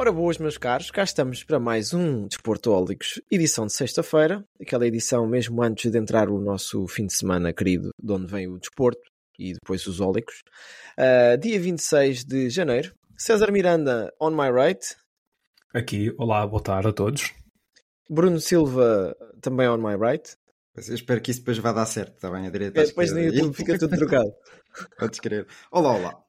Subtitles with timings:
[0.00, 5.26] Ora boas, meus caros, cá estamos para mais um Desportólicos, edição de sexta-feira, aquela edição
[5.26, 9.02] mesmo antes de entrar o nosso fim de semana querido, de onde vem o desporto
[9.38, 10.36] e depois os ólicos.
[10.98, 14.80] Uh, dia 26 de janeiro, César Miranda on my right,
[15.74, 17.34] Aqui, olá, boa tarde a todos.
[18.08, 20.34] Bruno Silva também on my right,
[20.78, 22.46] eu espero que isso depois vá dar certo, está bem?
[22.46, 23.20] A direita É, depois no.
[23.20, 24.32] YouTube fica tudo trocado.
[24.98, 25.46] Podes crer.
[25.70, 26.24] Olá, olá.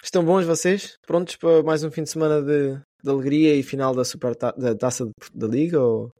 [0.00, 0.96] Estão bons vocês?
[1.04, 4.52] Prontos para mais um fim de semana de, de alegria e final da, super ta-
[4.56, 5.80] da taça de- da Liga?
[5.80, 6.12] Ou,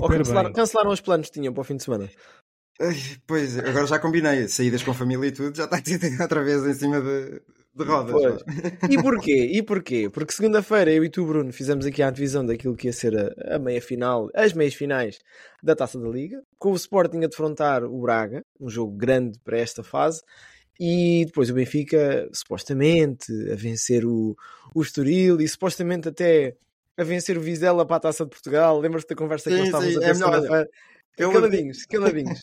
[0.00, 0.52] ou cancelaram, bem.
[0.54, 2.08] cancelaram os planos que tinham para o fim de semana?
[2.80, 2.94] Ai,
[3.26, 4.48] Pois, agora já combinei.
[4.48, 7.40] Saídas com família e tudo, já está tudo outra vez em cima de,
[7.74, 8.42] de rodas.
[8.88, 9.50] E porquê?
[9.52, 10.10] E porquê?
[10.10, 13.56] Porque segunda-feira eu e tu, Bruno, fizemos aqui a antevisão daquilo que ia ser a,
[13.56, 15.18] a meia final, as meias finais
[15.62, 19.58] da Taça da Liga, com o Sporting a defrontar o Braga, um jogo grande para
[19.58, 20.20] esta fase,
[20.78, 24.36] e depois o Benfica, supostamente, a vencer o,
[24.74, 26.56] o Estoril e supostamente até
[26.96, 28.78] a vencer o Vizela para a Taça de Portugal.
[28.78, 30.70] Lembras-te da conversa que Sim, nós estávamos sim, a ter é melhor, olha, segunda-feira?
[31.18, 32.40] eu- Caladinhos, caladinhos.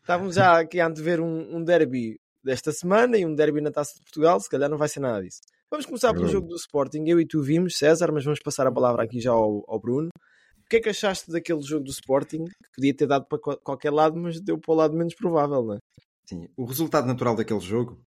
[0.00, 3.94] Estávamos já aqui a antever um, um derby desta semana e um derby na Taça
[3.94, 5.40] de Portugal, se calhar não vai ser nada disso.
[5.68, 7.04] Vamos começar pelo jogo do Sporting.
[7.08, 10.08] Eu e tu vimos, César, mas vamos passar a palavra aqui já ao, ao Bruno.
[10.64, 12.44] O que é que achaste daquele jogo do Sporting?
[12.44, 15.62] Que podia ter dado para qual- qualquer lado, mas deu para o lado menos provável,
[15.64, 15.78] não é?
[16.28, 18.00] Sim, o resultado natural daquele jogo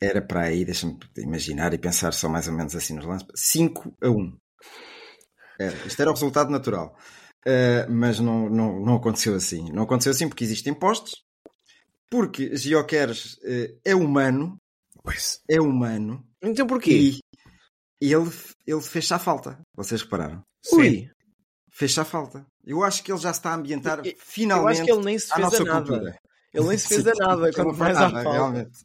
[0.00, 3.94] era para aí, deixa-me imaginar e pensar só mais ou menos assim nos lances, 5
[4.02, 4.36] a 1.
[5.58, 6.96] Era, isto era o resultado natural.
[7.46, 9.70] Uh, mas não, não, não aconteceu assim.
[9.72, 11.12] Não aconteceu assim porque existem postos,
[12.10, 14.56] porque Gioqueres uh, é humano,
[15.02, 15.40] Pois.
[15.48, 17.18] é humano, Então porquê?
[18.00, 18.30] e ele,
[18.66, 19.58] ele fez a falta.
[19.76, 20.42] Vocês repararam?
[20.72, 21.10] Ui,
[21.70, 22.46] Fez a falta.
[22.64, 25.18] Eu acho que ele já está a ambientar Eu- eu finalmente acho que ele nem
[25.18, 25.86] se à fez nossa a nada.
[25.86, 26.16] cultura.
[26.54, 28.32] Ele nem se fez Sim, a nada, não faz nada, falta.
[28.32, 28.78] realmente.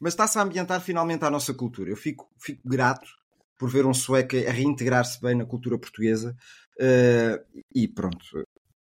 [0.00, 1.90] Mas está-se a ambientar finalmente à nossa cultura.
[1.90, 3.08] Eu fico, fico grato
[3.56, 6.36] por ver um sueco a reintegrar-se bem na cultura portuguesa.
[6.78, 7.40] Eh,
[7.74, 8.18] e pronto,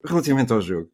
[0.04, 0.92] relativamente ao jogo.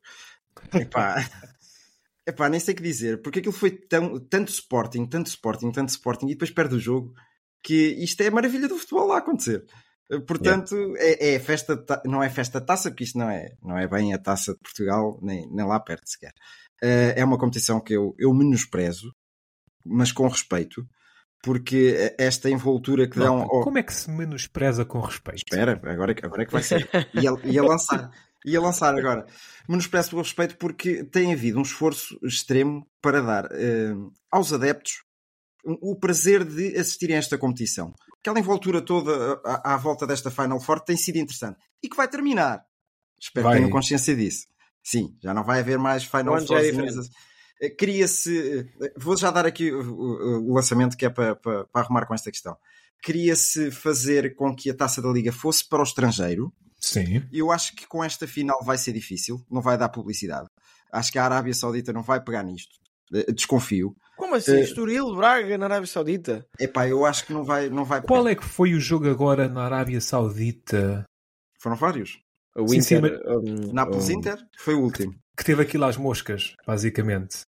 [0.74, 1.16] Epá,
[2.28, 5.90] epá, nem sei o que dizer, porque aquilo foi tão, tanto Sporting, tanto Sporting, tanto
[5.90, 7.14] Sporting, e depois perde o jogo,
[7.64, 9.66] que isto é a maravilha do futebol lá a acontecer.
[10.12, 13.88] Eh, Portanto, é, é festa, não é festa taça, porque isto não é, não é
[13.88, 16.34] bem a taça de Portugal, nem, nem lá perto sequer.
[16.82, 19.14] Eh, é uma competição que eu, eu menosprezo,
[19.86, 20.86] mas com respeito,
[21.44, 23.42] porque esta envoltura que dão.
[23.42, 25.38] Ao- Como é que se menospreza com respeito?
[25.48, 26.88] Espera, agora, é que- agora é que vai ser.
[27.14, 28.10] Ia, ia lançar.
[28.46, 29.26] Ia lançar agora.
[29.70, 33.94] Menosprezo pelo respeito porque tem havido um esforço extremo para dar eh,
[34.32, 35.04] aos adeptos
[35.64, 37.94] o prazer de assistirem a esta competição.
[38.20, 41.58] Aquela envoltura toda à, à volta desta Final Four tem sido interessante.
[41.84, 42.64] E que vai terminar.
[43.20, 43.54] Espero Vai.
[43.54, 44.48] que tenham consciência disso.
[44.84, 46.86] Sim, já não vai haver mais Final já é Four.
[46.86, 47.10] diferente.
[47.78, 48.68] Cria-se.
[48.82, 52.32] eh, Vou já dar aqui o, lançamento que é para, para, para arrumar com esta
[52.32, 52.58] questão.
[53.04, 56.52] Queria-se fazer com que a taça da Liga fosse para o estrangeiro.
[56.80, 57.24] Sim.
[57.32, 60.48] E eu acho que com esta final vai ser difícil, não vai dar publicidade.
[60.92, 62.74] Acho que a Arábia Saudita não vai pegar nisto.
[63.14, 63.96] Eh, Desconfio.
[64.18, 64.54] Como assim?
[64.56, 66.46] Eh, Estoril, Braga, na Arábia Saudita?
[66.60, 68.08] Epá, eu acho que não vai, não vai pegar.
[68.14, 71.06] Qual é que foi o jogo agora na Arábia Saudita?
[71.60, 72.20] Foram vários.
[72.56, 73.22] O Sim, sim, Inter.
[73.28, 75.16] um, Nápoles um, Inter foi o último.
[75.38, 77.42] Que teve aquilo às moscas, basicamente.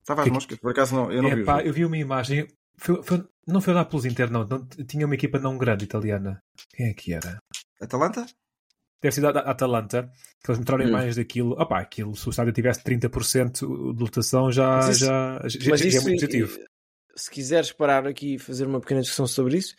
[0.00, 1.68] Estava às Que- moscas, por acaso não, eu não vi o Epá, jogo.
[1.68, 2.48] eu vi uma imagem.
[2.78, 4.46] Foi- foi- não foi o Nápoles Inter, não.
[4.46, 4.66] não.
[4.86, 6.40] Tinha uma equipa não grande italiana.
[6.74, 7.38] Quem é que era?
[7.80, 8.24] Atalanta?
[9.02, 10.10] Deve ser da da Atalanta,
[10.42, 10.88] que eles mostraram Hum.
[10.88, 11.52] imagens daquilo.
[11.60, 15.80] Opá, aquilo, se o estádio tivesse 30% de lotação, já, Mas isso- já, já, Mas
[15.80, 16.58] já é isso, muito positivo.
[17.14, 19.74] se quiseres parar aqui e fazer uma pequena discussão sobre isso,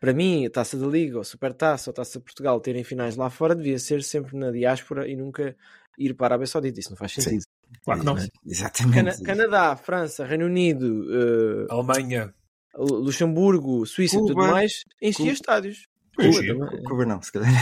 [0.00, 3.14] para mim, a Taça da Liga, ou Super Taça, ou Taça de Portugal terem finais
[3.16, 5.54] lá fora devia ser sempre na diáspora e nunca
[5.98, 6.80] ir para a Arábia Saudita.
[6.80, 7.42] Isso não faz sentido.
[7.84, 8.16] Claro que não.
[8.46, 8.94] Exatamente.
[8.94, 12.34] Cana- Canadá, França, Reino Unido, eh, Alemanha.
[12.74, 14.48] Lu- Luxemburgo, Suíça e tudo Cuba.
[14.48, 15.32] mais, enchia Cuba.
[15.32, 15.86] estádios.
[16.18, 16.54] Enchia.
[16.54, 16.82] Cuba.
[16.84, 17.52] Cuba não, se calhar.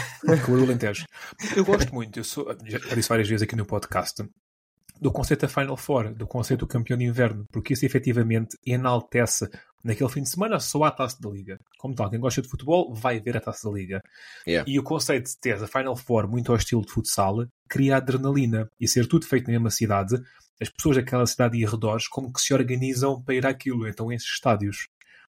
[0.47, 1.05] com o Alentejo.
[1.57, 4.23] Eu gosto muito, eu sou, já já disse várias vezes aqui no podcast,
[5.01, 9.49] do conceito da Final Four, do conceito do campeão de inverno, porque isso efetivamente enaltece
[9.83, 11.59] naquele fim de semana só há a taça da Liga.
[11.79, 14.03] Como tal, quem gosta de futebol vai ver a taça da Liga.
[14.47, 14.71] Yeah.
[14.71, 18.69] E o conceito de ter a Final Four muito ao estilo de futsal cria adrenalina
[18.81, 20.17] e ser tudo feito na mesma cidade,
[20.61, 24.29] as pessoas daquela cidade e arredores como que se organizam para ir àquilo, então esses
[24.29, 24.89] estádios.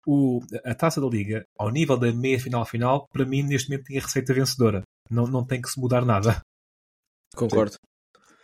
[0.06, 3.87] o, a taça da Liga, ao nível da meia final final, para mim, neste momento,
[3.87, 4.82] tem a receita vencedora.
[5.10, 6.40] Não, não tem que se mudar nada.
[7.34, 7.76] Concordo.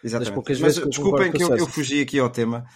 [0.02, 0.34] Exatamente.
[0.34, 2.66] poucas Mas que eu desculpem que eu, eu fugi aqui ao tema.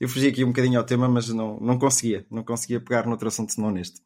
[0.00, 2.26] Eu fugi aqui um bocadinho ao tema, mas não, não conseguia.
[2.30, 4.00] Não conseguia pegar noutro assunto senão neste.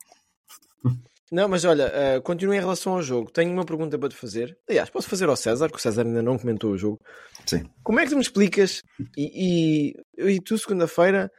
[1.33, 3.31] Não, mas olha, uh, continuo em relação ao jogo.
[3.31, 4.59] Tenho uma pergunta para te fazer.
[4.69, 6.99] Aliás, posso fazer ao César, que o César ainda não comentou o jogo.
[7.47, 7.71] Sim.
[7.85, 8.83] Como é que tu me explicas?
[9.17, 11.31] E, e, e tu, segunda-feira,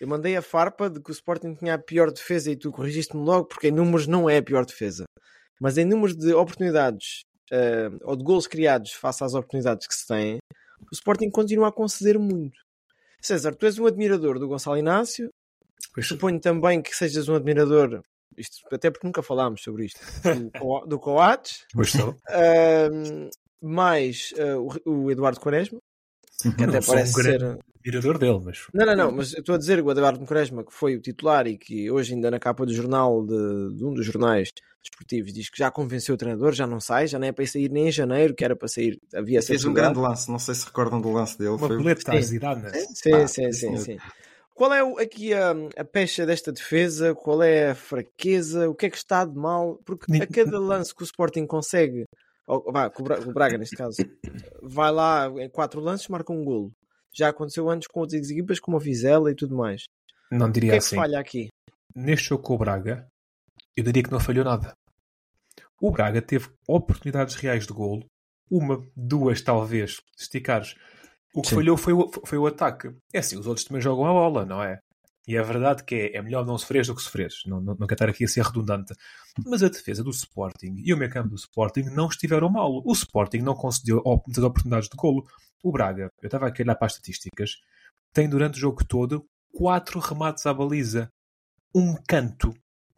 [0.00, 3.24] eu mandei a farpa de que o Sporting tinha a pior defesa e tu corrigiste-me
[3.24, 5.04] logo, porque em números não é a pior defesa.
[5.60, 7.22] Mas em números de oportunidades
[7.52, 10.38] uh, ou de gols criados face às oportunidades que se têm,
[10.80, 12.60] o Sporting continua a conceder muito.
[13.22, 15.30] César, tu és um admirador do Gonçalo Inácio.
[15.94, 18.02] Pois, Suponho também que sejas um admirador,
[18.36, 20.00] isto, até porque nunca falámos sobre isto,
[20.58, 21.64] do, do Coates.
[22.30, 23.28] Ahm,
[23.60, 25.78] mais ah, o, o Eduardo Quaresma,
[26.40, 27.60] que até Não sou parece um ser.
[27.78, 30.64] admirador dele, mas Não, não, não, mas eu estou a dizer que o Eduardo Quaresma,
[30.64, 33.92] que foi o titular e que hoje ainda na capa do jornal, de, de um
[33.92, 34.50] dos jornais
[34.82, 37.70] desportivos, diz que já convenceu o treinador, já não sai, já não é para sair
[37.70, 40.30] nem em janeiro, que era para sair, havia Fez um grande lance.
[40.30, 41.50] Não sei se recordam do lance dele.
[41.50, 41.76] uma Foi...
[41.76, 42.70] boleta à Zidane.
[42.94, 43.98] Sim, Ah, sim, sim, sim, sim.
[44.54, 47.14] Qual é o- aqui a, a pecha desta defesa?
[47.14, 48.68] Qual é a fraqueza?
[48.68, 49.78] O que é que está de mal?
[49.84, 52.04] Porque a cada lance que o Sporting consegue,
[52.46, 53.96] ou, vá, que o Bra- o Braga neste caso,
[54.62, 56.70] vai lá em quatro lances, marca um golo.
[57.14, 59.84] Já aconteceu antes com outras equipas como a Vizela e tudo mais.
[60.30, 60.96] Não O diria que é que assim.
[60.96, 61.48] falha aqui?
[61.94, 63.06] Neste jogo com o Braga,
[63.76, 64.74] eu diria que não falhou nada.
[65.80, 68.06] O Braga teve oportunidades reais de golo,
[68.50, 70.74] uma, duas talvez, se esticares.
[71.34, 71.56] O que Sim.
[71.56, 72.94] falhou foi o, foi o ataque.
[73.12, 74.78] É assim, os outros também jogam a bola, não é?
[75.26, 77.42] E é verdade que é, é melhor não sofreres do que sofreres.
[77.46, 78.92] Não, não, não quero estar aqui a ser redundante.
[79.46, 82.82] Mas a defesa do Sporting e o meio campo do Sporting não estiveram mal.
[82.84, 85.24] O Sporting não concedeu muitas oportunidades de golo.
[85.62, 87.52] O Braga, eu estava aqui a olhar para as estatísticas,
[88.12, 91.08] tem durante o jogo todo quatro remates à baliza.
[91.74, 92.52] Um canto.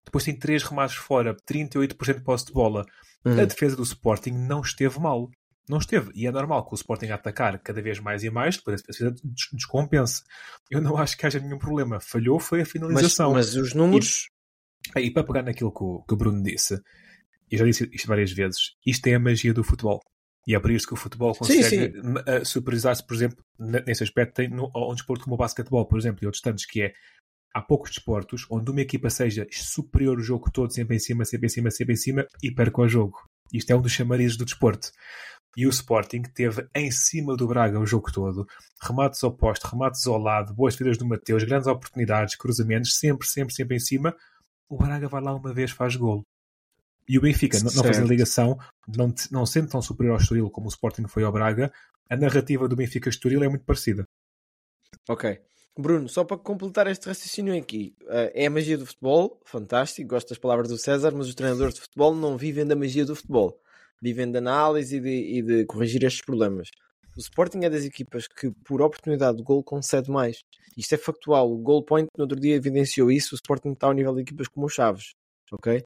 [0.05, 2.85] Depois tem três remates fora, 38% de posse de bola.
[3.25, 3.41] Hum.
[3.41, 5.31] A defesa do Sporting não esteve mal.
[5.69, 6.11] Não esteve.
[6.15, 8.87] E é normal que o Sporting a atacar cada vez mais e mais, depois a
[8.93, 10.23] defesa des- descompensa.
[10.71, 11.99] Eu não acho que haja nenhum problema.
[12.01, 13.33] Falhou foi a Mas, finalização.
[13.33, 14.29] mas os números.
[14.95, 16.79] E para pegar naquilo que o, que o Bruno disse,
[17.51, 20.01] e já disse isto várias vezes, isto é a magia do futebol.
[20.47, 21.93] E é por isso que o futebol Sim, consegue
[22.45, 25.99] superiorizar-se, por exemplo, ne- nesse aspecto, tem no, a um desporto como o basquetebol, por
[25.99, 26.93] exemplo, e outros tantos, que é
[27.55, 31.47] há poucos desportos onde uma equipa seja superior o jogo todo, sempre em cima, sempre
[31.47, 33.19] em cima, sempre em cima, e perca o jogo.
[33.53, 34.91] Isto é um dos chamarizes do desporto.
[35.57, 38.45] E o Sporting teve em cima do Braga o jogo todo,
[38.83, 43.55] remates ao poste, remates ao lado, boas defesas do Mateus, grandes oportunidades, cruzamentos, sempre, sempre,
[43.55, 44.17] sempre em cima.
[44.69, 46.27] O Braga vai lá uma vez, faz golo.
[47.09, 48.09] E o Benfica, não, não fazendo Certo.
[48.09, 48.59] ligação,
[48.89, 51.73] não, não sendo tão superior ao Estoril como o Sporting foi ao Braga,
[52.11, 54.05] a narrativa do Benfica-Estoril é muito parecida.
[55.09, 55.41] Ok.
[55.77, 60.29] Bruno, só para completar este raciocínio aqui, eh, é a magia do futebol, fantástico, gosto
[60.29, 63.61] das palavras do César, mas os treinadores de futebol não vivem da magia do futebol,
[64.01, 66.69] vivem da análise e de, e de corrigir estes problemas.
[67.17, 70.43] O Sporting é das equipas que, por oportunidade de gol, concede mais.
[70.77, 71.51] Isto é factual.
[71.51, 73.35] O Goal Point, no outro dia, evidenciou isso.
[73.35, 75.15] O Sporting está ao nível de equipas como o Chaves.
[75.53, 75.85] Ok?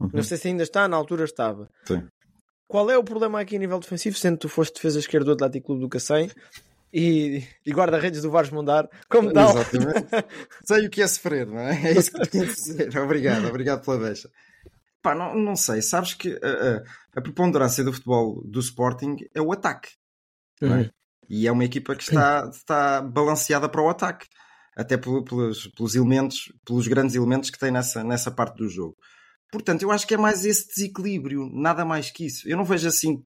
[0.00, 0.10] Uhum.
[0.12, 1.70] Não sei se ainda está, na altura estava.
[1.86, 2.08] Sim.
[2.66, 5.32] Qual é o problema aqui a nível defensivo, sendo que tu foste defesa esquerda do
[5.32, 6.28] Atlético Clube do Cacém
[6.94, 9.50] e, e guarda-redes do Vares Mondar, como tal?
[9.50, 10.06] Exatamente.
[10.64, 11.88] Sei o que é sofrer, não é?
[11.88, 12.96] É isso que tenho a dizer.
[13.02, 14.30] Obrigado, obrigado pela deixa.
[15.02, 19.42] Pá, não, não sei, sabes que a, a, a preponderância do futebol do Sporting é
[19.42, 19.90] o ataque.
[20.60, 20.80] não é?
[20.80, 20.90] Uhum.
[21.28, 24.26] E é uma equipa que está, está balanceada para o ataque.
[24.76, 28.96] Até pelo- pelos, pelos elementos, pelos grandes elementos que tem nessa, nessa parte do jogo.
[29.52, 32.48] Portanto, eu acho que é mais esse desequilíbrio, nada mais que isso.
[32.48, 33.22] Eu não vejo assim.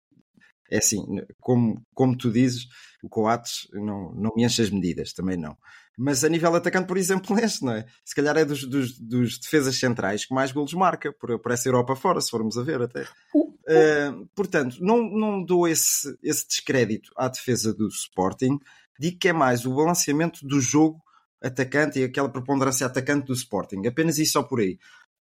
[0.70, 1.04] É assim,
[1.40, 2.66] como, como tu dizes,
[3.02, 5.56] o Coates não, não me enche as medidas, também não.
[5.96, 7.84] Mas a nível atacante, por exemplo, neste, não é?
[8.04, 11.68] Se calhar é dos, dos, dos defesas centrais que mais golos marca por, por essa
[11.68, 13.02] Europa fora, se formos a ver até.
[13.34, 18.58] Uh, portanto, não, não dou esse, esse descrédito à defesa do Sporting.
[18.98, 21.02] Digo que é mais o balanceamento do jogo
[21.42, 23.86] atacante e aquela preponderância atacante do Sporting.
[23.86, 24.78] Apenas isso só por aí.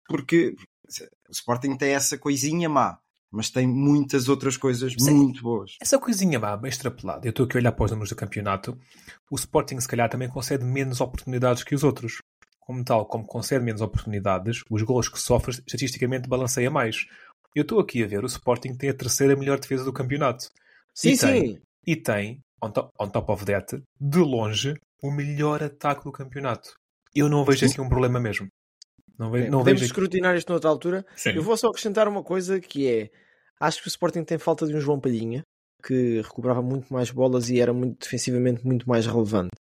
[0.06, 0.54] Porque
[1.28, 2.98] o Sporting tem essa coisinha má,
[3.36, 5.14] mas tem muitas outras coisas Sim.
[5.14, 5.76] muito boas.
[5.80, 8.78] Essa coisinha má, bem extrapolada, eu estou aqui a olhar para os números do campeonato,
[9.30, 12.22] o Sporting se calhar também concede menos oportunidades que os outros.
[12.60, 17.06] Como tal, como concede menos oportunidades, os gols que sofre estatisticamente balanceia mais.
[17.54, 20.48] Eu estou aqui a ver, o Sporting tem a terceira melhor defesa do campeonato.
[20.92, 21.58] Sim, E tem, sim.
[21.86, 26.74] E tem, on top, on top of that, de longe, o melhor ataque do campeonato.
[27.14, 27.72] Eu não vejo Sim.
[27.72, 28.48] aqui um problema mesmo.
[29.18, 31.06] Não, ve É, não podemos vejo escrutinar isto noutra altura.
[31.16, 31.30] Sim.
[31.30, 33.10] Eu vou só acrescentar uma coisa que é:
[33.60, 35.42] acho que o Sporting tem falta de um João Palhinha
[35.84, 39.54] que recuperava muito mais bolas e era muito defensivamente muito mais relevante.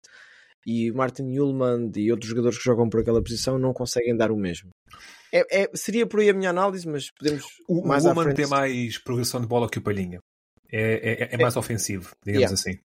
[0.67, 4.37] e Martin Ullmann e outros jogadores que jogam por aquela posição não conseguem dar o
[4.37, 4.71] mesmo.
[5.33, 8.37] É, é- seria por aí a minha análise, mas podemos O, mais o frente.
[8.37, 10.21] tem mais progressão de bola que o Palhinha.
[10.73, 12.55] É, é, é mais ofensivo, digamos Yeah.
[12.55, 12.79] assim.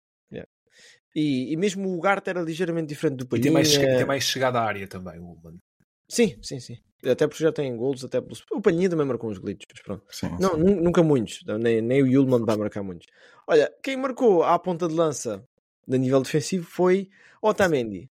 [1.16, 3.44] E, e mesmo o Gart era ligeiramente diferente do E Palhinha.
[3.44, 5.58] tem mais, tem mais chegada à área também, o Woman.
[6.08, 6.78] Sim, sim, sim.
[7.06, 8.36] Até porque já tem golos, até pelo...
[8.52, 10.04] O Palhinha também marcou uns glitches, pronto.
[10.10, 10.76] Sim, Não, sim.
[10.76, 11.44] nunca muitos.
[11.60, 13.08] Nem, nem o Yulman vai marcar muitos.
[13.48, 15.44] Olha, quem marcou à ponta de lança
[15.90, 17.10] a nível defensivo foi
[17.42, 18.10] Otamendi.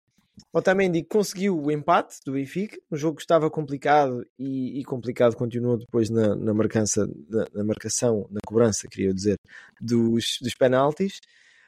[0.52, 2.76] Otamendi conseguiu o empate do Benfica.
[2.90, 8.26] O jogo estava complicado e, e complicado continuou depois na, na, marcança, na, na marcação,
[8.30, 9.36] na cobrança, queria dizer,
[9.80, 11.20] dos, dos penaltis.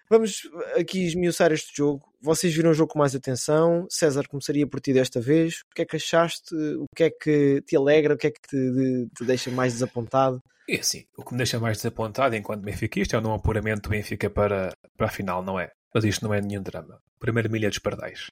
[0.09, 0.43] Vamos
[0.79, 2.03] aqui esmiuçar este jogo.
[2.21, 3.87] Vocês viram o jogo com mais atenção.
[3.91, 5.63] César, começaria por ti desta vez.
[5.71, 6.55] O que é que achaste?
[6.55, 8.15] O que é que te alegra?
[8.15, 10.41] O que é que te, te deixa mais desapontado?
[10.69, 13.91] E assim, o que me deixa mais desapontado enquanto benfiquista é o não apuramento do
[13.91, 15.71] Benfica para, para a final, não é?
[15.95, 16.99] Mas isto não é nenhum drama.
[17.21, 18.31] Primeira milha dos pardais.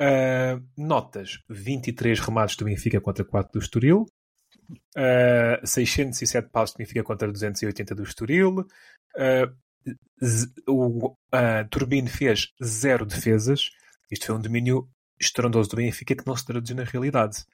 [0.00, 4.06] Ah, notas: 23 remates do Benfica contra 4 do Estoril.
[4.96, 8.66] Ah, 607 passos do Benfica contra 280 do Estoril.
[9.16, 9.52] Z-
[10.68, 13.70] o ah, Turbine fez zero defesas.
[14.10, 14.88] Isto foi um domínio
[15.20, 17.44] estrondoso do Benfica que não se traduziu na realidade.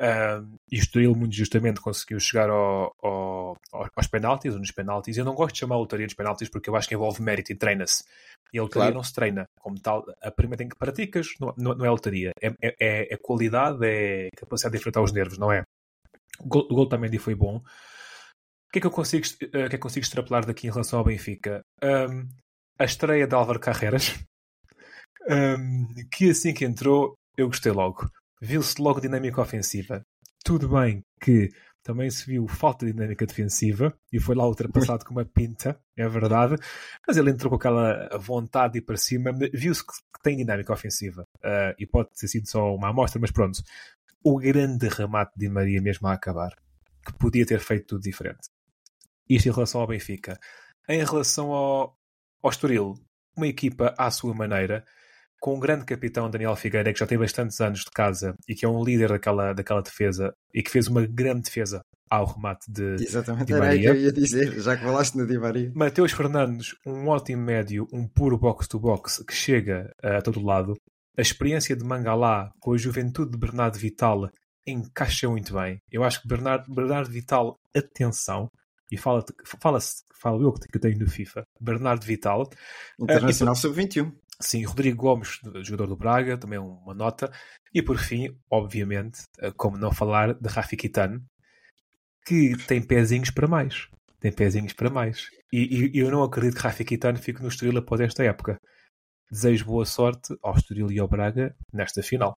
[0.00, 4.70] Ah, e o Estoril, muito justamente, conseguiu chegar ao, ao- ao- aos penaltis, ou nos
[4.70, 5.16] penaltis.
[5.16, 7.50] Eu não gosto de chamar a lotaria dos penaltis porque eu acho que envolve mérito
[7.52, 8.04] e treina-se.
[8.52, 8.94] E a lotaria Claro.
[8.94, 9.44] não se treina.
[9.60, 12.30] Como tal, a primeira em que praticas não, não, não é lotaria.
[12.40, 15.62] É, é, é- é qualidade, é capacidade de enfrentar os nervos, não é?
[16.40, 17.60] O gol, o gol também foi bom.
[18.68, 20.98] O que é que eu consigo, o que é que consigo extrapolar daqui em relação
[20.98, 21.62] ao Benfica?
[21.82, 22.28] Ahm,
[22.78, 24.14] a estreia de Álvaro Carreras,
[25.28, 28.06] ahm, que assim que entrou, eu gostei logo.
[28.42, 30.02] Viu-se logo dinâmica ofensiva.
[30.44, 31.50] Tudo bem que
[31.82, 36.06] também se viu falta de dinâmica defensiva e foi lá ultrapassado com uma pinta, é
[36.06, 36.56] verdade,
[37.06, 41.24] mas ele entrou com aquela vontade de ir para cima, viu-se que tem dinâmica ofensiva
[41.42, 43.62] Ah, e pode ter sido só uma amostra, mas pronto.
[44.22, 46.54] O grande remate de Maria mesmo a acabar,
[47.06, 48.48] que podia ter feito tudo diferente.
[49.28, 50.38] Isto em relação ao Benfica.
[50.88, 51.96] Em relação ao,
[52.42, 52.94] ao Estoril,
[53.36, 54.84] uma equipa à sua maneira,
[55.40, 58.64] com um grande capitão Daniel Figueira, que já tem bastantes anos de casa e que
[58.64, 61.80] é um líder daquela, daquela defesa e que fez uma grande defesa
[62.10, 64.00] ao remate de Exatamente, Di era aí que Maria.
[64.00, 65.70] eu ia dizer, já que falaste no Di Maria.
[65.74, 70.74] Mateus Fernandes, um ótimo médio, um puro box-to-box que chega eh, a todo lado.
[71.16, 74.30] A experiência de Mangalá com a juventude de Bernardo Vital
[74.66, 75.80] encaixa muito bem.
[75.90, 78.48] Eu acho que Bernardo, Bernardo Vital, atenção,
[78.90, 79.24] e fala,
[79.60, 79.78] fala,
[80.14, 82.48] falo eu que tenho no FIFA, Bernardo Vital.
[83.00, 84.12] Internacional Eh, e- Sub-21.
[84.40, 87.30] Sim, Rodrigo Gomes, jogador do Braga, também uma nota.
[87.74, 91.20] E por fim, obviamente, eh, como não falar de Rafi Kitano,
[92.24, 93.88] que tem pezinhos para mais.
[94.20, 95.26] Tem pezinhos para mais.
[95.52, 98.58] E, e eu não acredito que Rafi Kitano fique no Estoril após esta época.
[99.30, 102.36] Desejo boa sorte ao Estoril e ao Braga nesta final.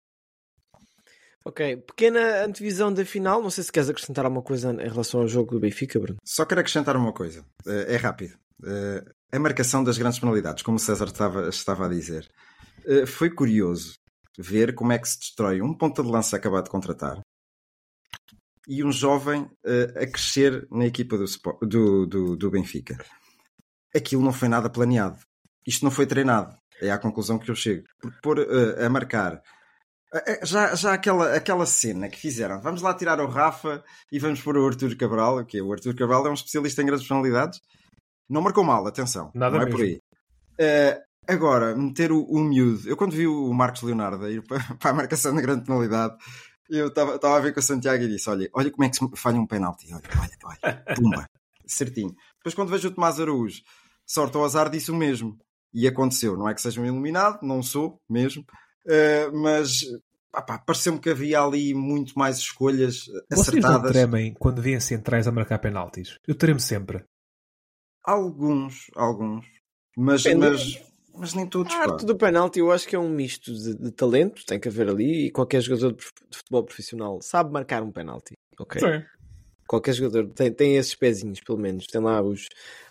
[1.44, 3.42] Ok, pequena antevisão da final.
[3.42, 6.20] Não sei se queres acrescentar alguma coisa em relação ao jogo do Benfica, Bruno.
[6.24, 7.44] Só quero acrescentar uma coisa.
[7.66, 8.38] Eh, É rápido.
[8.64, 12.30] Eh, A marcação das grandes penalidades, como o César estava, estava a dizer.
[12.86, 13.96] Eh, Foi curioso
[14.38, 17.20] ver como é que se destrói um ponta de lança acabado de contratar
[18.68, 19.50] e um jovem
[20.00, 21.26] a crescer na equipa do,
[21.68, 22.98] do, do, do Benfica.
[23.94, 25.18] Aquilo não foi nada planeado.
[25.68, 26.56] Isto não foi treinado.
[26.80, 27.84] É à conclusão que eu chego.
[28.00, 28.40] Porque pôr
[28.80, 29.42] a marcar.
[30.14, 34.20] Eh, eh, Já, já aquela, aquela cena que fizeram, vamos lá tirar o Rafa e
[34.20, 37.62] vamos pôr o Arthur Cabral, que o Arthur Cabral é um especialista em grandes personalidades.
[38.30, 39.32] Não marcou mal, atenção.
[39.34, 39.78] Nada não é mesmo.
[39.78, 40.02] por aí.
[40.58, 42.88] Eh, agora, meter o, o miúdo.
[42.88, 46.16] Eu quando vi o Marcos Leonardo ir para, para a marcação da grande penalidade,
[46.70, 48.96] eu estava estava a ver com o Santiago e disse: Olha, olha como é que
[48.96, 49.88] se falha um penalti.
[49.94, 50.84] Olha, olha, olha.
[50.96, 51.30] Pumba.
[51.68, 52.16] Certinho.
[52.38, 53.62] Depois quando vejo o Tomás Araújo,
[54.06, 55.38] sorte ao azar, disse o mesmo.
[55.74, 56.38] E aconteceu.
[56.38, 58.46] Não é que seja um iluminado, não sou mesmo.
[58.88, 59.82] Eh, mas
[60.32, 63.92] pá, pá, pareceu-me que havia ali muito mais escolhas Vocês não acertadas.
[63.92, 66.18] tremem quando veem centrais a marcar penaltis?
[66.28, 67.04] Eu tremo sempre.
[68.04, 69.46] Alguns, alguns.
[69.96, 70.82] Mas, mas,
[71.14, 71.74] mas nem todos.
[71.74, 71.92] A pá.
[71.92, 74.90] arte do penalti eu acho que é um misto de, de talento, tem que haver
[74.90, 76.04] ali, e qualquer jogador de
[76.36, 78.34] futebol profissional sabe marcar um penalti.
[78.60, 78.82] Ok.
[78.82, 79.06] Sim.
[79.68, 82.48] Qualquer jogador tem, tem esses pezinhos, pelo menos, tem lá os,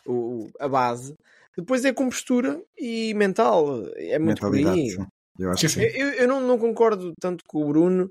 [0.06, 1.14] o, a base.
[1.56, 4.96] Depois é com postura e mental, é muito por aí.
[5.36, 5.42] Sim.
[5.44, 5.80] Eu acho que sim.
[5.82, 8.10] Eu, eu- não, não concordo tanto com o Bruno,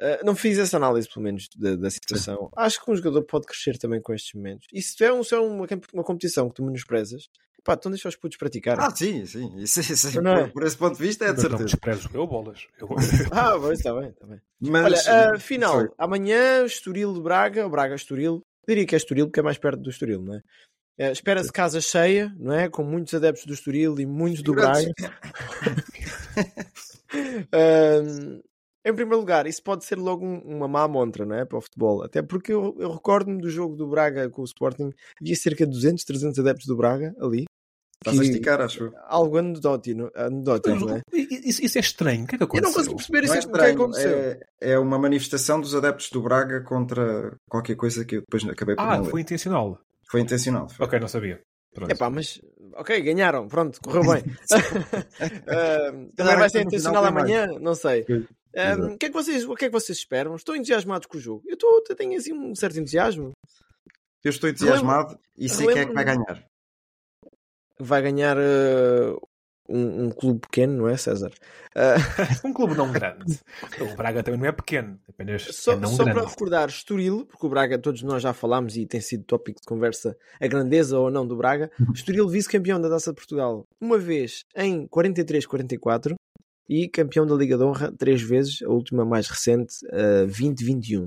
[0.00, 2.50] eh, não fiz essa análise, pelo menos, da, da situação.
[2.56, 4.66] Acho que um jogador pode crescer também com estes momentos.
[4.72, 7.28] E se é, um, se é uma, uma competição que tu menosprezas,
[7.64, 8.78] pá, então deixa os putos praticar.
[8.78, 9.56] Ah, sim, sim.
[9.58, 10.44] Isso, isso, Não é?
[10.44, 11.64] por, por esse ponto de vista é de Mas não certeza.
[11.64, 12.66] desprezo eu bolas.
[12.78, 12.88] Eu...
[13.32, 14.40] Ah, pois, está bem, está bem.
[14.60, 15.88] Mas, Olha, a final, foi.
[15.98, 19.80] amanhã, Estoril de Braga, o Braga Estoril, diria que é Estoril porque é mais perto
[19.80, 20.40] do Estoril, não é?
[20.98, 22.68] É, Espera-se casa cheia, não é?
[22.70, 24.90] Com muitos adeptos do Estoril e muitos do Braga.
[27.52, 28.40] Ahm,
[28.84, 31.44] em primeiro lugar, isso pode ser logo um- uma má montra, não é?
[31.44, 32.02] Para o futebol.
[32.04, 35.72] Até porque eu, eu recordo-me do jogo do Braga com o Sporting, havia cerca de
[35.72, 37.44] 200, 300 adeptos do Braga ali.
[38.04, 38.92] Estás a Que- esticar, acho eu.
[39.06, 41.00] Algo anedótico, anedótico não é?
[41.12, 42.24] Isso, isso é estranho.
[42.24, 42.74] O que é que Eu não aconteceu?
[42.74, 44.18] consigo perceber Não isso, é o que é que estranho, aconteceu.
[44.18, 44.40] é,
[44.72, 48.82] é uma manifestação dos adeptos do Braga contra qualquer coisa que eu depois acabei por
[48.82, 49.10] Ah, não ler.
[49.10, 49.80] foi intencional.
[50.08, 50.68] Foi intencional.
[50.68, 50.86] foi.
[50.86, 51.42] Ok, não sabia.
[51.74, 51.90] Pronto.
[51.90, 52.40] Epá, mas
[52.74, 54.24] ok, ganharam, pronto, correu bem.
[55.46, 58.06] Ahm, também vai ser final intencional amanhã, não sei.
[58.08, 58.94] Ahm, exato.
[58.94, 60.34] o, que é que vocês, o que é que vocês esperam?
[60.34, 61.42] Estão entusiasmados com o jogo?
[61.46, 63.32] Eu, estou, eu tenho assim um certo entusiasmo.
[64.24, 66.44] Eu estou entusiasmado e sei quem é que vai ganhar.
[67.78, 69.20] Vai ganhar uh,
[69.68, 71.30] um, um clube pequeno, não é, César?
[71.74, 71.96] Ah,
[72.44, 73.38] Um clube não grande.
[73.80, 76.20] O Braga também não é pequeno, apenas só é não só grande.
[76.20, 79.66] para recordar, Estoril, porque o Braga todos nós já falámos e tem sido tópico de
[79.66, 81.70] conversa a grandeza ou não do Braga.
[81.94, 86.14] Estoril vice-campeão da Taça de Portugal uma vez em 43-44
[86.68, 91.06] e campeão da Liga de Honra três vezes, a última mais recente, uh, 2021.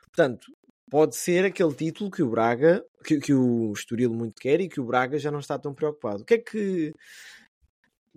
[0.00, 0.46] Portanto,
[0.90, 4.80] pode ser aquele título que o Braga, que, que o Estoril muito quer e que
[4.80, 6.22] o Braga já não está tão preocupado.
[6.22, 6.92] O que é que.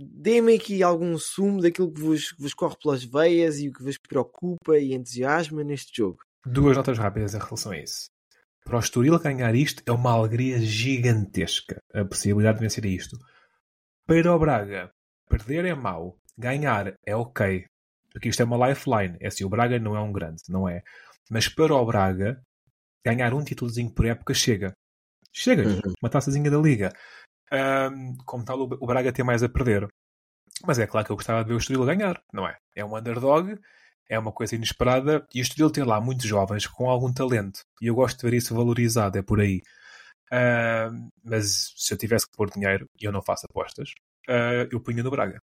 [0.01, 3.84] Dê-me aqui algum sumo daquilo que vos, que vos corre pelas veias e o que
[3.84, 6.20] vos preocupa e entusiasma neste jogo.
[6.46, 8.08] Duas notas rápidas em relação a isso.
[8.63, 11.79] Para o Estoril ganhar isto é uma alegria gigantesca.
[11.94, 13.18] A possibilidade de vencer isto.
[14.08, 14.89] Para o Braga,
[15.27, 16.18] perder é mau.
[16.38, 17.65] Ganhar é ok.
[18.10, 19.18] Porque isto é uma lifeline.
[19.20, 20.82] É assim, o Braga não é um grande, não é?
[21.29, 22.41] Mas para o Braga,
[23.06, 24.72] ganhar um títulozinho por época chega.
[25.34, 25.68] Chega.
[25.68, 25.94] Uhum.
[26.01, 26.94] Uma taçazinha da Liga.
[27.51, 29.88] Ahm, como tal, o Braga tem mais a perder.
[30.65, 32.58] Mas é claro que eu gostava de ver o Estoril ganhar, não é?
[32.75, 33.58] É um underdog,
[34.10, 37.88] é uma coisa inesperada e o Estoril tem lá muitos jovens com algum talento e
[37.88, 39.62] eu gosto de ver isso valorizado, é por aí.
[40.32, 40.91] Ah,
[41.24, 43.94] mas se eu tivesse que pôr dinheiro e eu não faço apostas,
[44.29, 45.41] ah, eu punha no Braga.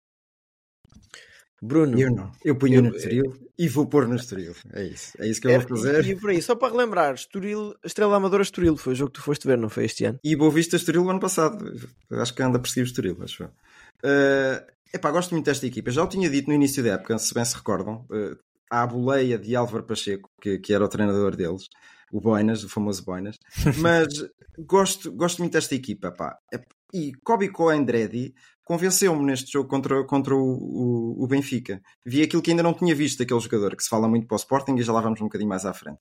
[1.61, 1.99] Bruno.
[1.99, 2.31] Eu não.
[2.45, 4.55] Eu punho Eu- no Estoril e vou pôr no Estoril.
[4.73, 5.13] É isso.
[5.19, 6.05] É isso que eu É, vou fazer.
[6.07, 9.25] E, por aí, só para relembrar, Estoril, Estrela Amadora Estoril foi o jogo que tu
[9.25, 10.19] foste ver, não foi este ano?
[10.23, 11.65] E Boa Vista Estoril o ano passado.
[12.11, 13.49] Acho que anda a perseguir o Estoril, acho eu.
[14.05, 15.91] Uh, epá, gosto muito desta equipa.
[15.91, 18.07] Já o tinha dito no início da época, se bem se recordam.
[18.11, 18.37] Uh,
[18.71, 21.65] há a boleia de Álvaro Pacheco, que, que era o treinador deles.
[22.13, 23.37] O Boinas, o famoso Boinas.
[23.83, 24.07] Mas
[24.59, 26.39] gosto, gosto muito desta equipa, pá.
[26.95, 28.33] E Kobe Coendredi
[28.69, 31.81] convenceu-me neste jogo contra, contra o, o, o Benfica.
[32.05, 34.37] Vi aquilo que ainda não tinha visto daquele jogador, que se fala muito para o
[34.37, 35.99] Sporting e já lá vamos um bocadinho mais à frente.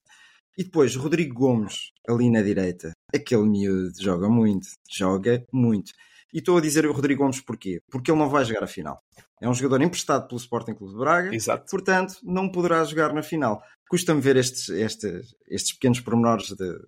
[0.57, 2.91] E depois, Rodrigo Gomes, ali na direita.
[3.15, 4.67] Aquele miúdo joga muito.
[4.91, 5.93] Joga muito.
[6.33, 7.79] E estou a dizer o Rodrigo Gomes porquê?
[7.89, 8.99] Porque ele não vai jogar a final.
[9.41, 11.33] É um jogador emprestado pelo Sporting Clube de Braga.
[11.33, 11.71] Exato.
[11.71, 13.61] Portanto, não poderá jogar na final.
[13.89, 16.79] Custa-me ver estes, estes, estes pequenos pormenores de,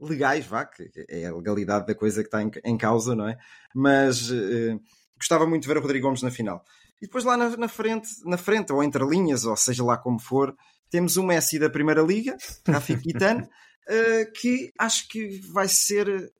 [0.00, 3.36] legais, vá, que é a legalidade da coisa que está em, em causa, não é?
[3.74, 4.76] Mas eh,
[5.18, 6.64] gostava muito de ver o Rodrigo Gomes na final.
[7.00, 10.18] E depois lá na, na frente, na frente, ou entre linhas, ou seja lá como
[10.18, 10.54] for,
[10.90, 13.48] temos o Messi da Primeira Liga, Rafik Kitano,
[13.88, 16.32] eh, que acho que vai ser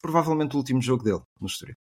[0.00, 1.76] provavelmente o último jogo dele no Estoril.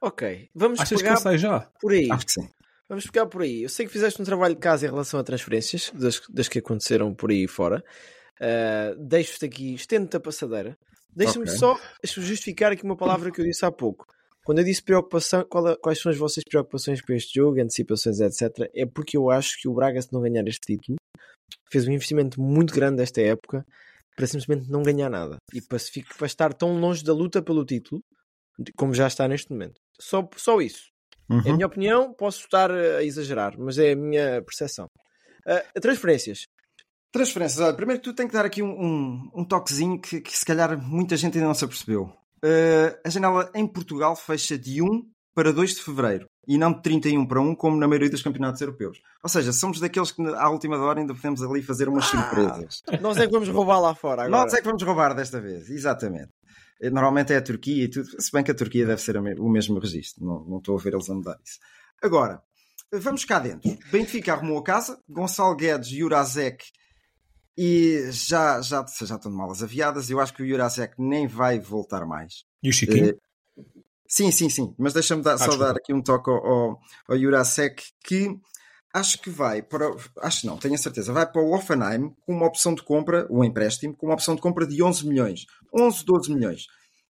[0.00, 1.60] Ok, vamos Achas que pegar sai já?
[1.80, 2.10] por aí.
[2.10, 2.48] Acho que sim.
[2.88, 3.62] Vamos pegar por aí.
[3.62, 6.58] Eu sei que fizeste um trabalho de casa em relação a transferências, das, das que
[6.58, 7.82] aconteceram por aí fora.
[8.38, 10.78] Uh, Deixo-te aqui, estendo-te a passadeira.
[11.10, 11.56] Deixa-me Ok.
[11.56, 14.06] só justificar aqui uma palavra que eu disse há pouco.
[14.46, 18.70] Quando eu disse preocupação, é- quais são as vossas preocupações com este jogo, antecipações, etc.,
[18.72, 20.96] é porque eu acho que o Braga, se não ganhar este título,
[21.70, 23.66] fez um investimento muito grande desta época
[24.16, 25.78] para simplesmente não ganhar nada e para,
[26.16, 28.00] para estar tão longe da luta pelo título
[28.76, 29.74] como já está neste momento.
[30.00, 30.86] Só, só isso.
[31.28, 31.54] É a Uhum.
[31.56, 34.86] minha opinião, posso estar a exagerar, mas é a minha percepção.
[35.44, 36.44] Uh, transferências.
[37.12, 40.36] Transferências, olha, primeiro que tu tem que dar aqui um, um, um toquezinho que, que
[40.38, 42.16] se calhar muita gente ainda não se apercebeu.
[42.46, 44.86] Uh, a janela em Portugal fecha de 1
[45.34, 48.60] para 2 de fevereiro e não de 31 para 1, como na maioria dos campeonatos
[48.60, 49.00] europeus.
[49.20, 52.82] Ou seja, somos daqueles que à última hora ainda podemos ali fazer umas surpresas.
[53.00, 54.44] Nós é que vamos roubar lá fora agora.
[54.44, 56.30] Nós é que vamos roubar desta vez, exatamente.
[56.80, 59.48] Eh, Normalmente é a Turquia e tudo, se bem que a Turquia deve ser o
[59.48, 61.58] mesmo registro, não, não estou a ver eles a mudar isso.
[62.00, 62.40] Agora,
[62.92, 63.76] vamos cá dentro.
[63.90, 66.64] Benfica arrumou a casa, Gonçalo Guedes, Jurazek
[67.56, 70.10] e já, já, já estão de malas aviadas.
[70.10, 72.44] Eu acho que o Jurazek nem vai voltar mais.
[72.62, 73.10] E o Chiquinho?
[73.10, 73.16] Eh,
[74.08, 74.72] Sim, sim, sim.
[74.78, 75.64] Mas deixa-me dar- só desculpa.
[75.72, 78.38] dar aqui um toque ao, ao, ao Jurasek que
[78.94, 79.90] acho que vai para.
[80.20, 81.12] Acho não, tenho a certeza.
[81.12, 84.40] Vai para o Offenheim com uma opção de compra, um empréstimo, com uma opção de
[84.40, 85.44] compra de 11 milhões.
[85.74, 86.66] 11, 12 milhões.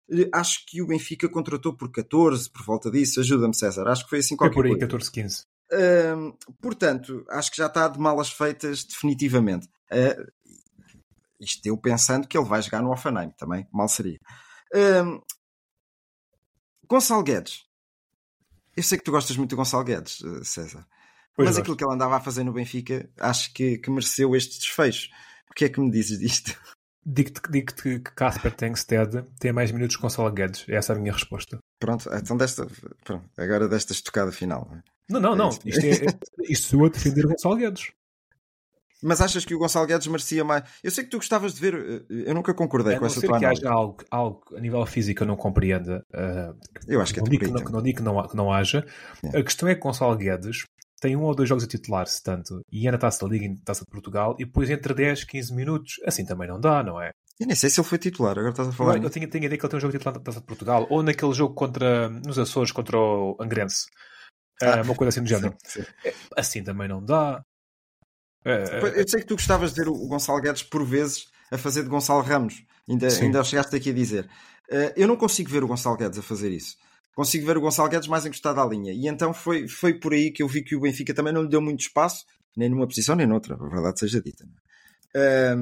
[0.08, 3.18] Eh, Acho que o Benfica contratou por 14, por volta disso.
[3.18, 3.88] Ajuda-me, César.
[3.88, 4.86] Acho que foi assim qualquer por aí, coisa.
[4.86, 5.44] 14, 15.
[5.72, 9.66] Hum, portanto, acho que já está de malas feitas definitivamente.
[9.92, 10.32] Uh,
[11.40, 14.18] isto eu pensando que ele vai jogar no Offenheim também, mal seria.
[14.74, 15.20] Hum,
[16.88, 17.64] Gonçalo Guedes.
[18.76, 20.86] Eu sei que tu gostas muito do Gonçalo Guedes, eh, César.
[21.36, 21.60] Pois mas gosto.
[21.60, 25.08] aquilo que ele andava a fazer no Benfica, acho que, que mereceu este desfecho.
[25.50, 26.58] O que é que me dizes disto?
[27.06, 30.64] Digo-te digo que Casper Tengsted tem mais minutos que Gonçalo Guedes.
[30.68, 31.58] Essa é a minha resposta.
[31.78, 32.66] Pronto, então desta,
[33.04, 34.66] pronto, agora desta estocada final.
[34.70, 34.82] não é?
[35.10, 35.48] Não, não, não.
[35.50, 36.18] É Isto, é,
[36.50, 37.92] isto sou eu a defender Gonçalo Guedes.
[39.04, 40.64] Mas achas que o Gonçalo Guedes merecia mais?
[40.82, 43.44] Eu sei que tu gostavas de ver, eh, eu nunca concordei com essa tua que
[43.44, 43.62] análise.
[43.66, 46.02] haja algo, algo a nível físico que eu não compreenda.
[46.14, 46.54] ah,
[46.88, 48.36] Eu acho que é não por digo que não, que não digo que não, que
[48.36, 48.86] não haja.
[49.22, 49.38] É.
[49.38, 50.64] A questão é que Gonçalo Guedes
[51.00, 53.44] tem um ou dois jogos a titular, se tanto, e é na Taça da Liga
[53.44, 55.96] e Taça de Portugal, e depois entre 10 15 minutos.
[56.06, 57.10] Assim também não dá, não é?
[57.38, 58.96] Eu nem sei se ele foi titular, agora estás a falar.
[58.96, 60.40] Eu, eu tinha, tinha a ideia que ele tem um jogo de titular na Taça
[60.40, 63.84] de Portugal, ou naquele jogo contra, nos Açores contra o Angrense.
[64.62, 65.54] Ah, Ah, uma coisa assim do género.
[65.66, 66.10] Sim, sim.
[66.36, 67.42] Assim também não dá.
[68.44, 71.58] Ah, Pois, Eu sei que tu gostavas de ver o Gonçalo Guedes por vezes a
[71.58, 72.62] fazer de Gonçalo Ramos.
[72.88, 73.24] Ainda, Sim.
[73.26, 74.28] ainda chegaste aqui a dizer.
[74.70, 76.76] Eh, eu não consigo ver o Gonçalo Guedes a fazer isso.
[77.14, 78.92] Consigo ver o Gonçalo Guedes mais encostado à linha.
[78.92, 81.48] E então foi, foi por aí que eu vi que o Benfica também não lhe
[81.48, 82.24] deu muito espaço,
[82.56, 84.44] nem numa posição nem noutra, a verdade seja dita.
[85.14, 85.54] é?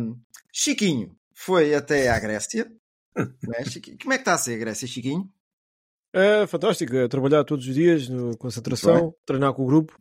[0.52, 2.70] Chiquinho foi até à Grécia.
[3.54, 3.64] é?
[3.64, 5.28] Chiquinho- Como é que está a ser a Grécia, Chiquinho?
[6.14, 9.98] É fantástico, é trabalhar todos os dias, no concentração, treinar com o grupo.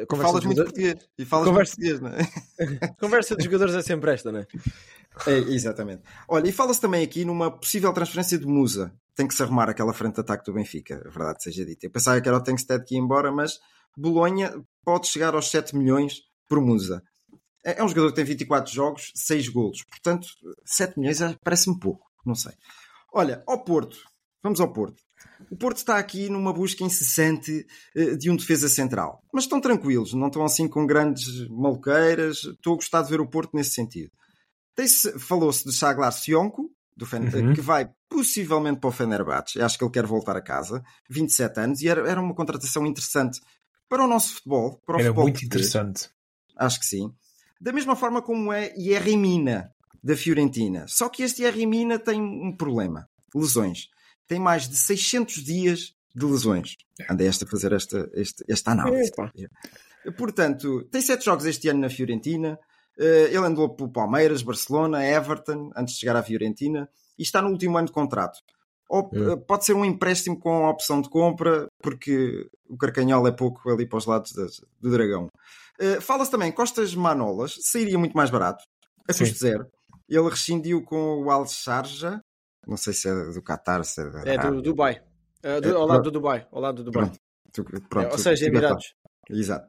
[0.00, 1.08] E Conversa falas de muito português.
[1.18, 2.18] E falas Conversa- português, não é?
[3.00, 4.46] Conversa de jogadores é sempre esta, não é?
[5.26, 6.02] É, exatamente.
[6.28, 8.92] Olha, e fala-se também aqui numa possível transferência de Musa.
[9.14, 11.86] Tem que se arrumar aquela frente de ataque do Benfica, a verdade seja dita.
[11.86, 13.58] Eu pensava que era o Tengsted que ia embora, mas
[13.96, 17.02] Bolonha pode chegar aos 7 milhões por Musa.
[17.64, 19.82] É é um jogador que tem 24 jogos, 6 golos.
[19.84, 20.28] Portanto,
[20.64, 22.06] 7 milhões é- parece-me pouco.
[22.24, 22.52] Não sei.
[23.12, 23.98] Olha, ao Porto.
[24.42, 25.02] Vamos ao Porto.
[25.50, 29.22] O Porto está aqui numa busca incessante eh, de um defesa central.
[29.32, 32.44] Mas estão tranquilos, não estão assim com grandes maluqueiras.
[32.44, 34.10] Estou a gostar de ver o Porto nesse sentido.
[35.18, 37.52] Falou-se de Shaglar Sionco, do Fen- Uhum.
[37.54, 39.60] que vai possivelmente para o Fenerbahçe.
[39.60, 40.82] Acho que ele quer voltar a casa.
[41.10, 41.80] 27 anos.
[41.82, 43.40] E era, era uma contratação interessante
[43.88, 44.80] para o nosso futebol.
[44.86, 46.08] Para o era futebol muito interessante.
[46.56, 47.12] Acho que sim.
[47.60, 49.70] Da mesma forma como é Yerrimina,
[50.02, 50.84] da Fiorentina.
[50.88, 53.08] Só que este Yerrimina tem um problema.
[53.34, 53.88] Lesões.
[54.28, 56.76] Tem mais de 600 dias de lesões.
[57.10, 59.08] Andei esta a fazer esta, esta, esta análise.
[59.10, 59.32] Epa.
[60.16, 62.58] Portanto, tem sete jogos este ano na Fiorentina.
[62.98, 66.88] Eh, Ele andou pelo Palmeiras, Barcelona, Everton, antes de chegar à Fiorentina.
[67.18, 68.38] E está no último ano de contrato.
[68.88, 69.32] Ou, Hum.
[69.32, 73.86] eh, Pode ser um empréstimo com opção de compra, porque o Carcanhol é pouco ali
[73.86, 75.28] para os lados das- do Dragão.
[75.78, 78.64] Eh, Fala-se também Costas Manolas, sairia muito mais barato,
[79.08, 79.66] a custo zero.
[80.08, 82.20] Ele rescindiu com o Al Sharjah,
[82.68, 84.62] não sei se é do Qatar, se é, da É do.
[84.62, 85.02] Dubai.
[85.42, 86.46] É do- É, ao lado do Dubai.
[86.52, 87.06] Ao lado do Dubai.
[87.06, 87.18] Pronto.
[87.52, 88.94] Tu- pronto, É, ou seja, Emirados.
[89.30, 89.68] Exato.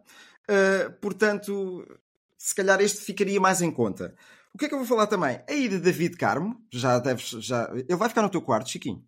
[0.49, 1.85] Uh, portanto,
[2.37, 4.13] se calhar este ficaria mais em conta.
[4.53, 5.41] O que é que eu vou falar também?
[5.47, 7.29] A ida de David Carmo, já deves.
[7.29, 7.69] Já...
[7.73, 9.03] Ele vai ficar no teu quarto, Chiquinho.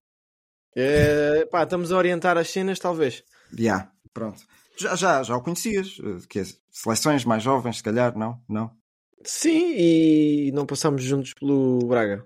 [0.75, 3.23] É, pá, estamos a orientar as cenas, talvez.
[3.57, 4.41] Já, pronto.
[4.77, 5.97] Já, já, já o conhecias?
[5.99, 8.41] Uh, Que é seleções mais jovens, se calhar, não?
[8.47, 8.71] Não?
[9.23, 12.23] Sim, e não passamos juntos pelo Braga.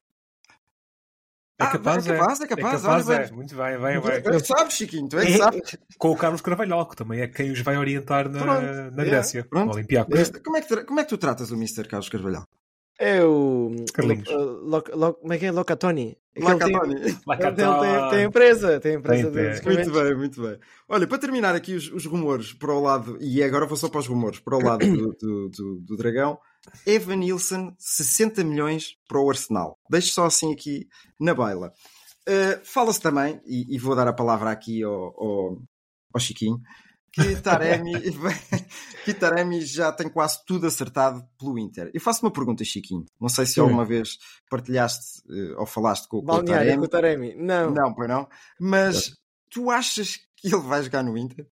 [1.58, 3.32] É Ah, capaz, é capaz, é capaz, É capaz, olha, é.
[3.32, 4.22] Muito bem, vai, vai.
[4.22, 5.78] Tu sabes, Chiquinho, tu é que sabes.
[5.98, 8.62] Com o Carlos Carvalhal, que também é quem os vai orientar na, Pronto,
[8.96, 9.68] na é, Grécia, pronto.
[9.68, 10.14] no Olympiacos.
[10.20, 11.88] Mas Como é, que, como é que tu tratas o Mr.
[11.88, 12.46] Carlos Carvalhal?
[13.00, 13.74] É o.
[13.94, 14.28] Carlinhos.
[14.30, 15.52] Lo- Lo- Lo- como é que é?
[15.52, 16.18] Locatoni.
[16.38, 16.96] Lacatoni.
[17.06, 19.74] Ele tem, tem, empresa, tem empresa Tem, tem.
[19.74, 20.58] Muito bem, muito bem.
[20.90, 24.00] Olha, para terminar aqui os, os rumores para o lado, e agora vou só para
[24.02, 26.38] os rumores, para o lado do, do, do- do Dragão,
[26.86, 29.78] Evan Nilsson, 60 milhões para o Arsenal.
[29.90, 30.88] Deixo só assim aqui
[31.20, 31.72] na baila.
[32.28, 35.62] Uh, Fala-se também, e, e vou dar a palavra aqui ao, ao,
[36.14, 36.60] ao Chiquinho,
[37.12, 37.94] que Taremi,
[39.06, 41.92] que Taremi já tem quase tudo acertado pelo Inter.
[41.94, 43.06] Eu faço uma pergunta, Chiquinho.
[43.22, 43.66] Não sei se Hum.
[43.66, 44.18] alguma vez
[44.50, 46.78] partilhaste uh, ou falaste com, com o Taremi.
[46.78, 47.36] com o Taremi.
[47.36, 47.72] Não.
[47.72, 48.28] Não, pois não.
[48.60, 49.14] Mas
[49.52, 51.48] tu achas que ele vai jogar no Inter?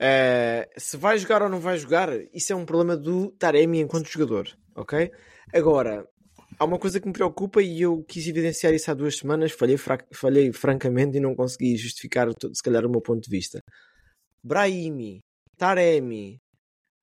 [0.00, 4.08] Eh, se vai jogar ou não vai jogar, isso é um problema do Taremi enquanto
[4.08, 5.10] jogador, ok?
[5.52, 6.06] Agora,
[6.58, 9.76] há uma coisa que me preocupa e eu quis evidenciar isso há duas semanas, falhei,
[9.76, 13.60] fra- falhei francamente e não consegui justificar, se calhar, o meu ponto de vista.
[14.42, 15.20] Brahimi,
[15.56, 16.38] Taremi,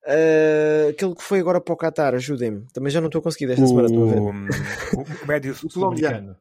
[0.06, 2.66] eh, aquele que foi agora para o Qatar, ajudem-me.
[2.72, 4.20] Também já não estou a conseguir desta semana, estou a ver.
[4.20, 6.36] O, o, o médio sul-americano.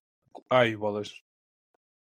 [0.49, 1.11] Ai, bolas.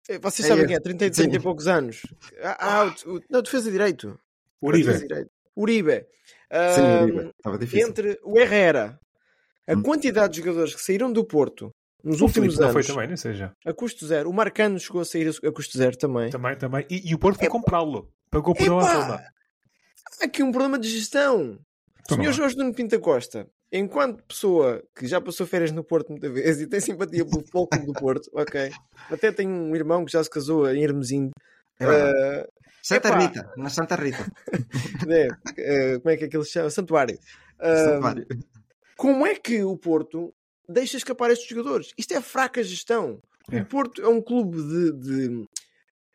[0.09, 0.81] Eh, Vocês É sabem quem é?
[0.81, 1.11] 30, Sim.
[1.23, 2.03] 30 e poucos anos.
[2.41, 4.19] Ah, ah, o, o, não, defesa direito.
[4.67, 5.27] Uribe.
[5.57, 6.07] Uribe.
[6.75, 7.31] Sim, Uribe.
[7.37, 7.89] Estava difícil.
[7.89, 8.99] entre o Herrera,
[9.69, 9.83] a Hum.
[9.83, 11.71] quantidade de jogadores que saíram do Porto
[12.03, 13.53] nos O últimos Filipe não anos foi também, não seja.
[13.65, 16.31] a custo zero, o Marcano chegou a sair a custo zero também.
[16.31, 16.87] Também, também.
[16.91, 18.11] E, e o Porto foi comprá-lo.
[18.31, 19.23] Pagou por uma forma.
[20.21, 21.39] Há aqui um problema de gestão.
[21.39, 21.59] O
[22.03, 22.33] Então não senhor.
[22.33, 26.67] Jorge Nuno Pinta Costa enquanto pessoa que já passou férias no Porto muitas vezes e
[26.69, 28.71] tem simpatia pelo Futebol Clube do Porto, ok?
[29.11, 31.33] Até tenho um irmão que já se casou em Hermesinde.
[31.81, 32.43] É verdade.
[32.43, 32.49] Uh,
[32.87, 33.19] Santa epá.
[33.19, 34.23] Rita, na Santa Rita.
[34.25, 34.29] uh,
[36.03, 36.71] como é que aquilo se chama?
[36.71, 37.19] Santuário.
[37.61, 38.27] Santuário.
[38.97, 40.35] como é que o Porto
[40.69, 41.93] deixa escapar estes jogadores?
[41.97, 43.21] Isto é fraca gestão.
[43.51, 43.61] É.
[43.63, 45.49] O Porto é um clube de, de-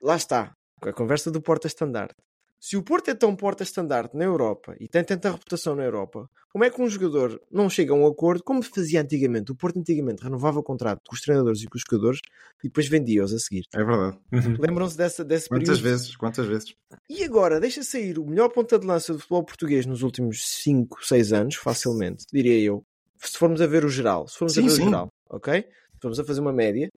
[0.02, 2.16] Lá está, a conversa do porta-estandarte.
[2.60, 6.66] Se o Porto é tão porta-estandarte na Europa e tem tanta reputação na Europa, como
[6.66, 9.52] é que um jogador não chega a um acordo, como fazia antigamente?
[9.52, 12.20] O Porto antigamente renovava o contrato com os treinadores e com os jogadores
[12.62, 13.64] e depois vendia-os a seguir.
[13.74, 14.18] É verdade.
[14.34, 14.58] Uhum.
[14.60, 15.84] Lembram-se dessa, desse Quantas período?
[15.84, 16.16] vezes?
[16.18, 16.76] Quantas vezes?
[17.10, 21.06] E agora, deixa sair o melhor ponta de lança do futebol português nos últimos 5,
[21.06, 22.84] 6 anos, facilmente, diria eu.
[23.18, 24.82] Se formos a ver o geral, se formos Sim, a ver sim.
[24.82, 25.62] o geral, ok?
[25.62, 26.90] Se formos a fazer uma média,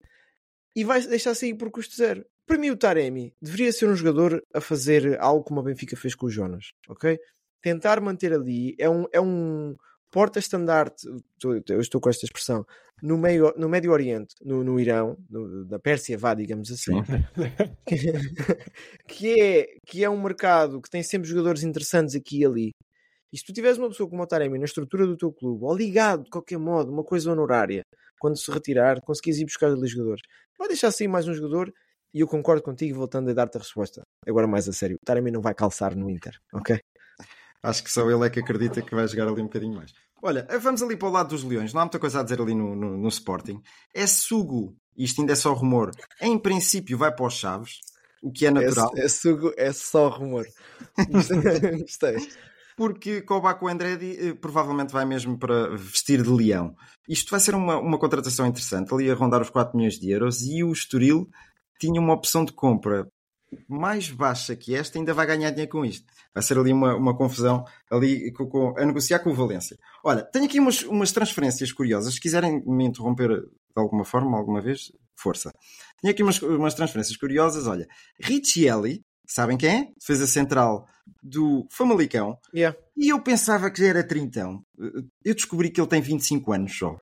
[0.74, 2.24] e vai deixar sair por custo zero.
[2.46, 6.14] Para mim, o Taremi deveria ser um jogador a fazer algo como a Benfica fez
[6.14, 7.18] com o Jonas, ok?
[7.60, 9.76] Tentar manter ali é um, é um
[10.10, 11.06] porta-estandarte,
[11.68, 12.66] eu estou com esta expressão,
[13.02, 16.92] no, meio, no Médio Oriente, no, no Irão, no, na Pérsia, vá, digamos assim,
[19.08, 22.70] que é, que é um mercado que tem sempre jogadores interessantes aqui e ali.
[23.32, 25.74] E se tu tiveres uma pessoa como o Taremi na estrutura do teu clube, ou
[25.74, 27.82] ligado de qualquer modo, uma coisa honorária,
[28.20, 30.22] quando se retirar, conseguires ir buscar ali jogadores,
[30.58, 31.72] vai deixar sair mais um jogador
[32.12, 34.02] e eu concordo contigo, voltando a dar-te a resposta.
[34.26, 36.80] Agora mais a sério, o Taremi não vai calçar no Inter, ok?
[37.62, 39.92] Acho que só ele é que acredita que vai jogar ali um bocadinho mais.
[40.20, 41.72] Olha, vamos ali para o lado dos Leões.
[41.72, 43.60] Não há muita coisa a dizer ali no, no, no Sporting.
[43.94, 45.90] É Sugo, isto ainda é só rumor.
[46.20, 47.80] Em princípio vai para os Chaves,
[48.22, 48.92] o que é natural.
[48.96, 50.46] É, é, sugo, é só rumor.
[51.80, 52.16] Gostei.
[52.76, 56.74] Porque Kobaco Andretti eh, provavelmente vai mesmo para vestir de leão.
[57.08, 60.42] Isto vai ser uma, uma contratação interessante, ali a rondar os 4 milhões de euros.
[60.42, 61.28] E o Estoril
[61.86, 63.06] tinha uma opção de compra
[63.68, 66.06] mais baixa que esta, ainda vai ganhar dinheiro com isto.
[66.34, 69.76] Vai ser ali uma, uma confusão ali com- com- a negociar com o Valência.
[70.04, 72.14] Olha, tenho aqui umas, umas transferências curiosas.
[72.14, 75.52] Se quiserem me interromper de alguma forma, alguma vez, força.
[76.00, 77.66] Tenho aqui umas, umas transferências curiosas.
[77.66, 77.86] Olha,
[78.22, 79.88] Riccielli, sabem quem é?
[79.98, 80.86] Defesa central
[81.22, 82.38] do Famalicão.
[82.54, 82.78] Yeah.
[82.96, 84.62] E eu pensava que já era trintão.
[85.24, 86.96] Eu descobri que ele tem 25 anos só.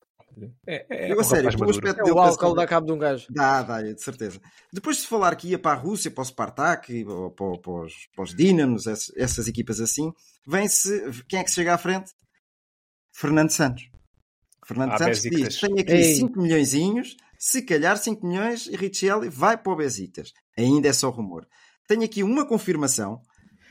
[0.66, 1.70] É, é, eu, um a sério, maduro.
[1.70, 2.14] aspecto É dele.
[2.16, 3.26] o álcool dá cabo de um gajo.
[3.30, 4.40] Dá, dá, de certeza.
[4.72, 7.92] Depois de falar que ia para a Rússia, para o Spartak, ou para, para os,
[8.14, 10.12] para os Dínamos, essas, equipas assim,
[10.46, 11.02] vem-se.
[11.28, 12.12] Quem é que se chega à frente?
[13.12, 13.88] Fernando Santos.
[14.66, 15.52] Fernando Ah, Santos Besiktas.
[15.54, 16.14] diz: tenho aqui Ei.
[16.16, 20.32] 5 milhõezinhos, se calhar 5 milhões e Richelli vai para o Besiktas.
[20.56, 21.46] Ainda é só rumor.
[21.88, 23.20] Tenho aqui uma confirmação.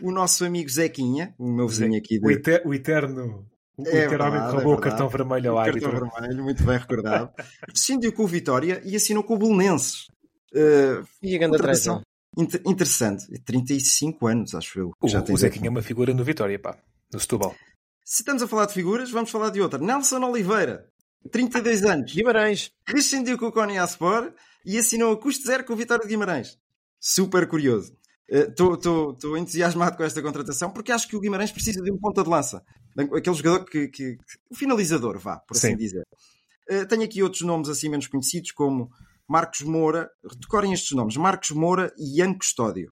[0.01, 3.45] O nosso amigo Zequinha, o meu vizinho aqui O, de, eter- o eterno.
[3.81, 5.91] O É verdade, roubou é o cartão vermelho ao O árbitro.
[5.91, 7.31] cartão vermelho, muito bem recordado.
[7.67, 10.07] Rescindiu com o Vitória e assinou com o Belenenses.
[10.53, 11.57] Uh, E a grande
[12.37, 13.25] inter- interessante.
[13.45, 14.89] 35 anos, acho eu.
[14.91, 16.77] que O, já tem o Zequinha é uma figura no Vitória, pá.
[17.13, 17.55] No Setúbal.
[18.03, 19.79] Se estamos a falar de figuras, vamos falar de outra.
[19.79, 20.85] Nelson Oliveira,
[21.31, 22.11] 32 anos.
[22.13, 22.71] Guimarães.
[22.87, 24.33] Rescindiu com o Konyaspor
[24.65, 26.57] e assinou a custo zero com o Vitória de Guimarães.
[26.99, 27.93] Super curioso.
[28.29, 32.29] Estou entusiasmado com esta contratação porque acho que o Guimarães precisa de um ponta de
[32.29, 32.63] lança.
[32.95, 33.87] Aquele jogador que.
[33.87, 35.77] que, que o finalizador, vá, por assim Sim.
[35.77, 36.03] dizer.
[36.69, 38.91] Eh, tenho aqui outros nomes assim menos conhecidos, como
[39.27, 40.09] Marcos Moura.
[40.39, 42.91] Decorem estes nomes: Marcos Moura e Ian Custódio.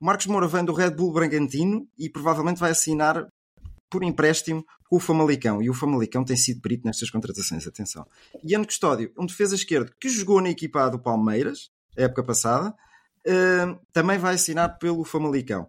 [0.00, 3.26] O Marcos Moura vem do Red Bull Bragantino e provavelmente vai assinar
[3.90, 5.62] por empréstimo com o Famalicão.
[5.62, 8.06] E o Famalicão tem sido perito nestas contratações, atenção.
[8.44, 12.74] Ian Custódio, um defesa esquerdo que jogou na equipa do Palmeiras, época passada,
[13.92, 15.68] também vai assinar pelo Famalicão.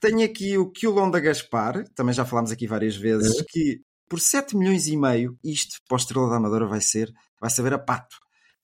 [0.00, 4.86] Tenho aqui o Quilonda Gaspar, também já falámos aqui várias vezes, que por 7 milhões
[4.86, 8.16] e meio, isto para o Estrela da Amadora vai ser, vai saber a pato.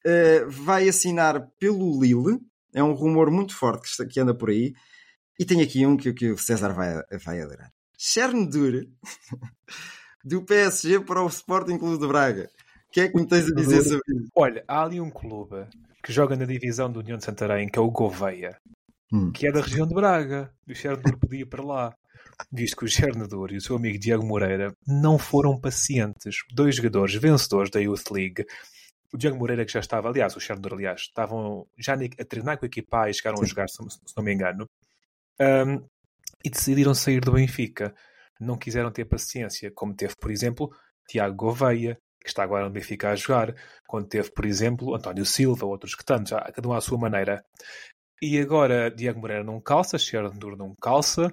[0.05, 2.39] Eh, vai assinar pelo Lille,
[2.75, 4.75] é um rumor muito forte que, está- que anda por aí,
[5.39, 7.73] e tenho aqui um que, que o César vai, vai adorar.
[7.99, 8.91] Chernobyl
[10.25, 12.51] do PSG para o Sporting Clube de Braga.
[12.91, 14.29] O que é que me tens a dizer sobre isso?
[14.35, 15.65] Olha, há ali um clube
[16.03, 18.59] que joga na divisão do União de Santarém, que é o Gouveia,
[19.13, 19.31] Hum.
[19.33, 20.53] que é da região de Braga.
[20.67, 21.95] E o Chernobyl podia ir para lá.
[22.51, 26.37] Visto que o Chernobyl e o seu amigo Diego Moreira não foram pacientes.
[26.53, 28.45] Dois jogadores vencedores da Youth League.
[29.13, 32.65] O Diego Moreira, que já estava, aliás, o Chernobyl, aliás, estavam já a treinar com
[32.65, 34.67] a equipa e chegaram a jogar, se, se não me engano.
[35.41, 35.85] Um,
[36.45, 37.95] e decidiram sair do Benfica.
[38.41, 40.71] Não quiseram ter paciência, como teve, por exemplo,
[41.09, 43.55] Tiago Gouveia, que está agora no Benfica a jogar,
[43.87, 47.45] quando teve, por exemplo, António Silva, outros que tantos, cada um à sua maneira.
[48.21, 51.33] E agora Diego Moreira não calça, Chernobyl não calça,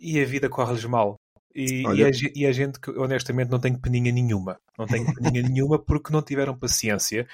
[0.00, 1.16] e a vida corre-lhes mal.
[1.54, 4.58] E, e, a, e a gente que honestamente não tem peninha nenhuma.
[4.76, 7.28] Não tem peninha nenhuma porque não tiveram paciência.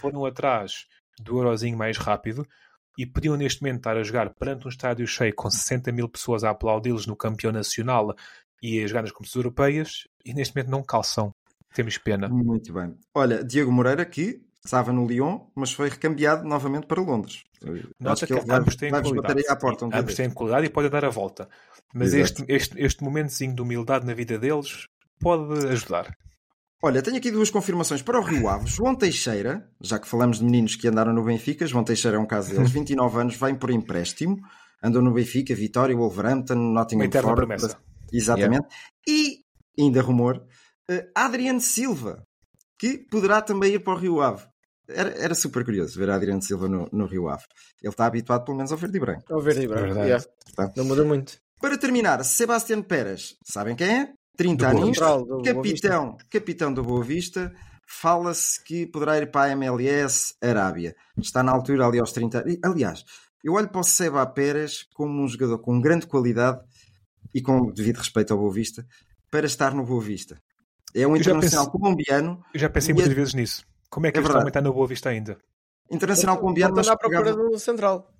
[0.00, 0.86] Foram atrás
[1.20, 2.44] do eurozinho mais rápido
[2.98, 6.42] e podiam neste momento estar a jogar perante um estádio cheio com 60 mil pessoas
[6.42, 8.14] a aplaudi-los no campeão nacional
[8.60, 11.30] e a jogar nas competições europeias e neste momento não calçam.
[11.74, 12.28] Temos pena.
[12.28, 12.94] Muito bem.
[13.14, 17.44] Olha, Diego Moreira, que estava no Lyon, mas foi recambiado novamente para Londres.
[17.98, 19.44] Nota Acho que, ele ambos têm qualidade.
[19.48, 21.48] à porta um ambos têm qualidade e pode dar a volta.
[21.94, 22.42] Mas Exato.
[22.42, 24.88] este, este, este momentozinho de humildade na vida deles
[25.20, 26.14] pode ajudar.
[26.82, 28.66] Olha, tenho aqui duas confirmações para o Rio Ave.
[28.66, 32.26] João Teixeira, já que falamos de meninos que andaram no Benfica, João Teixeira é um
[32.26, 34.38] caso deles, 29 anos, vem por empréstimo,
[34.82, 37.34] andou no Benfica, Vitória, Wolverhampton, Uma Nottingham Forest.
[37.34, 37.78] promessa.
[38.10, 38.66] Exatamente.
[39.06, 39.40] E,
[39.78, 40.42] ainda rumor,
[41.14, 42.22] Adriano Silva,
[42.78, 44.44] que poderá também ir para o Rio Ave.
[44.88, 47.44] Era, era super curioso ver Adriano Silva no, no Rio Ave.
[47.80, 49.32] Ele está habituado pelo menos ao verde e branco.
[49.32, 49.84] Ao verde e branco.
[49.84, 50.06] Verdade.
[50.06, 50.26] yeah.
[50.44, 51.38] Portanto, Não muda muito.
[51.60, 54.12] Para terminar, Sebastião Pérez, sabem quem é?
[54.36, 57.52] 30 Do Boa anos, capitão, capitão do Boa Vista.
[57.86, 60.96] Fala-se que poderá ir para a MLS Arábia.
[61.18, 62.58] Está na altura ali aos 30 anos.
[62.64, 63.04] Aliás,
[63.44, 66.60] eu olho para o Seba Pérez como um jogador com grande qualidade
[67.34, 68.86] e com devido respeito ao Boa Vista
[69.30, 70.40] para estar no Boa Vista.
[70.94, 72.44] É um Eu já internacional pensei- colombiano.
[72.54, 73.64] Eu já pensei muitas é- vezes nisso.
[73.88, 75.38] Como é que É este homem está na Boa Vista ainda?
[75.90, 78.12] Internacional colombiano, Pode mas, andar à procura pegava- do central.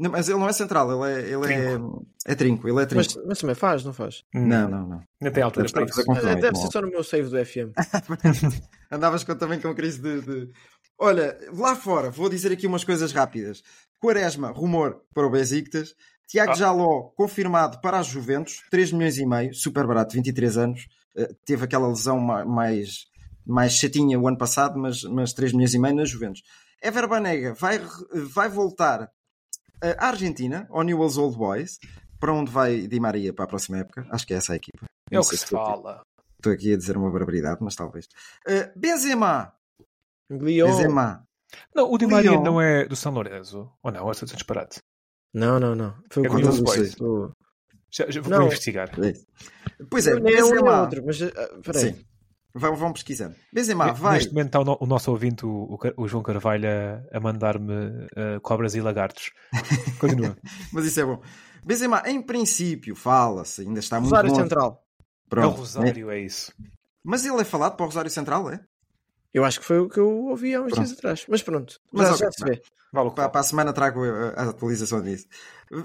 [0.00, 1.78] Não, mas ele não é central, ele é, ele é,
[2.26, 2.66] é trinco.
[2.66, 3.04] Ele é trinco.
[3.14, 4.24] Mas, mas também faz, não faz?
[4.34, 5.02] Não, não, não.
[5.20, 5.94] Nem tem altura Deve para isso.
[5.94, 7.72] fazer confusão, É, deve então, ser só no meu save do FM.
[8.90, 10.50] Andavas com- também com crise de, de-
[10.98, 13.62] Olha, lá fora, vou dizer aqui umas coisas rápidas.
[14.00, 15.94] Quaresma, rumor para o Besiktas.
[16.28, 16.54] Tiago Ah.
[16.56, 20.86] Jaló, confirmado para as Juventus, 3 milhões e meio, super barato, 23 anos.
[21.16, 23.06] Eh, teve aquela lesão ma- mais,
[23.46, 26.42] mais chatinha o ano passado, mas, mas 3 milhões e meio na Juventus.
[26.82, 27.78] Ever Banega vai,
[28.32, 29.10] vai voltar
[29.82, 31.78] eh, à Argentina, ao Newell's Old Boys,
[32.18, 34.06] para onde vai Di Maria para a próxima época.
[34.10, 34.86] Acho que é essa a equipa.
[35.10, 36.02] É o que se estou aqui- fala.
[36.38, 38.06] Estou aqui a dizer uma barbaridade, mas talvez.
[38.46, 39.52] Eh, Benzema,
[40.30, 40.66] Lyon.
[40.68, 41.24] Benzema.
[41.74, 42.42] Não, o Di Maria Leon.
[42.42, 43.70] não é do São Lourenço.
[43.82, 44.10] Ou não?
[44.10, 44.80] Essa é disparate.
[45.34, 45.94] Não, não, não.
[46.10, 46.96] Foi É o eu Boys.
[47.00, 47.30] O-
[47.94, 48.46] Já, já vou Não.
[48.46, 48.90] investigar.
[49.04, 49.12] É.
[49.90, 50.80] Pois é, Nem é Benzema.
[50.82, 51.20] outro, mas.
[51.22, 51.30] ah,
[51.62, 51.80] Peraí.
[51.94, 52.04] Sim.
[52.54, 53.34] Vão, vão pesquisando.
[53.52, 54.14] Benzema, vai.
[54.14, 57.72] Neste momento está o, no- o nosso ouvinte, o, o João Carvalho, a, a mandar-me
[57.72, 59.30] uh, cobras e lagartos.
[59.98, 60.36] Continua.
[60.72, 61.20] Mas isso é bom.
[61.64, 64.34] Benzema, em princípio, fala-se, ainda está muito Rosário.
[64.34, 64.68] Central.
[64.68, 65.56] é o Pronto.
[65.58, 66.52] Rosário, é isso.
[67.04, 68.60] Mas ele é falado para o Rosário Central, é?
[69.32, 70.86] Eu acho que foi o que eu ouvi há uns Pronto.
[70.86, 71.24] dias atrás.
[71.28, 71.80] Mas pronto.
[71.90, 72.62] Mas já, ok, já se vê.
[72.92, 75.26] Vale Para, para a semana trago a, a atualização disso.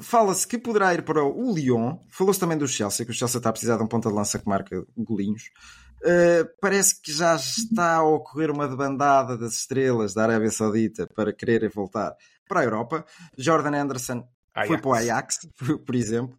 [0.02, 1.98] Fala-se que poderá ir para o Lyon.
[2.10, 4.38] Falou-se também do Chelsea, que o Chelsea está a precisar de um ponta de lança
[4.38, 5.50] que marca golinhos.
[6.02, 11.32] Uh, parece que já está a ocorrer uma debandada das estrelas da Arábia Saudita para
[11.34, 12.14] quererem voltar
[12.48, 13.06] para a Europa.
[13.38, 14.68] Jordan Anderson Ajax.
[14.68, 16.38] foi para o Ajax, por- por exemplo.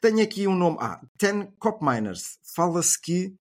[0.00, 0.78] Tenho aqui um nome.
[0.80, 2.38] Ah, Ten Cop Miners.
[2.54, 3.34] Fala-se que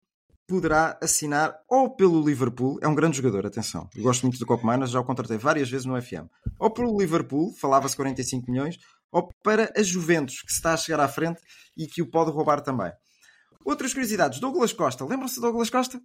[0.47, 2.77] poderá assinar ou pelo Liverpool.
[2.81, 3.89] É um grande jogador, atenção.
[3.95, 6.27] Eu gosto muito do Cop Miners, já o contratei várias vezes no FM.
[6.59, 8.77] Ou pelo Liverpool, falava-se 45 milhões,
[9.11, 11.41] ou para a Juventus, que está a chegar à frente
[11.77, 12.91] e que o pode roubar também.
[13.65, 14.39] Outras curiosidades.
[14.39, 15.03] Douglas Costa.
[15.05, 15.99] Lembram-se de Douglas Costa?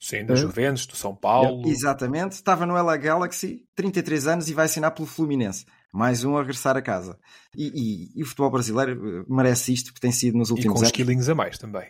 [0.00, 1.66] Sim, da Juventus, do São Paulo.
[1.68, 2.32] Exatamente.
[2.32, 5.64] Estava no LA Galaxy, 33 anos, e vai assinar pelo Fluminense.
[5.92, 7.16] Mais um a regressar a casa.
[7.56, 10.56] E, e- e o futebol brasileiro eh, merece isto, porque tem sido nos E com
[10.56, 10.92] últimos uns anos.
[10.92, 11.88] quilinhos a mais também.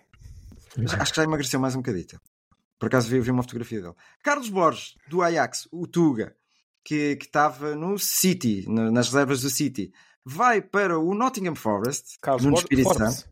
[1.00, 2.20] Acho que já emagreceu mais um bocadito.
[2.78, 3.94] Por acaso vi, vi uma fotografia dele.
[4.22, 6.34] Carlos Borges, do Ajax, o Tuga,
[6.84, 9.92] que, estava no City, na- nas reservas do City,
[10.24, 12.54] vai para o Nottingham Forest, Carlos no.
[12.54, 13.14] Espírito Forbes.
[13.14, 13.28] Santo.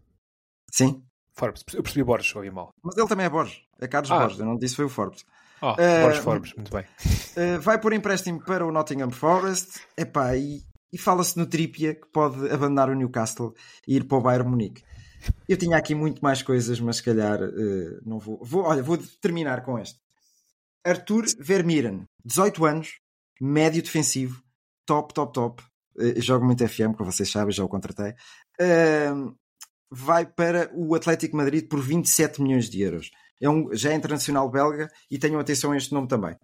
[0.70, 1.02] Sim,
[1.34, 1.64] Forbes.
[1.74, 2.70] Eu percebi Borges, ouvi mal.
[2.82, 3.60] mas ele também é Borges.
[3.80, 4.18] É Carlos Ah.
[4.20, 5.24] Borges, eu não disse foi o Forbes.
[5.60, 6.84] Ah, Eh, Borges Forbes, muito bem.
[6.84, 9.80] Uh, vai por empréstimo para o Nottingham Forest.
[9.96, 13.52] Epá, e, e fala-se no Trippier que pode abandonar o Newcastle
[13.86, 14.82] e ir para o Bayern Munique.
[15.48, 18.38] Eu tinha aqui muito mais coisas, mas se calhar uh, não vou.
[18.42, 18.62] vou.
[18.64, 20.00] Olha, vou terminar com este.
[20.84, 23.00] Arthur Vermeeren, 18 anos,
[23.40, 24.42] médio defensivo,
[24.86, 25.62] top, top, top.
[25.96, 28.14] Uh, jogo muito FM, como vocês sabem, já o contratei.
[28.60, 29.36] Uh,
[29.90, 33.10] vai para o Atlético Madrid por 27 milhões de euros.
[33.40, 36.36] É um, já é internacional belga e tenham atenção a este nome também.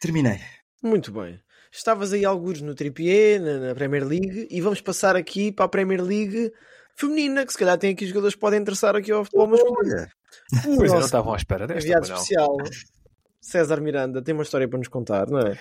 [0.00, 0.40] Terminei.
[0.82, 1.40] Muito bem.
[1.72, 5.68] Estavas aí alguns no Trippier, na, na Premier League, e vamos passar aqui para a
[5.68, 6.52] Premier League
[6.96, 10.08] feminina, que se calhar tem aqui jogadores que podem interessar aqui ao futebol masculino.
[10.76, 12.56] Pois é, não estavam à espera desta, enviado especial,
[13.40, 15.58] César Miranda, tem uma história para nos contar, não é?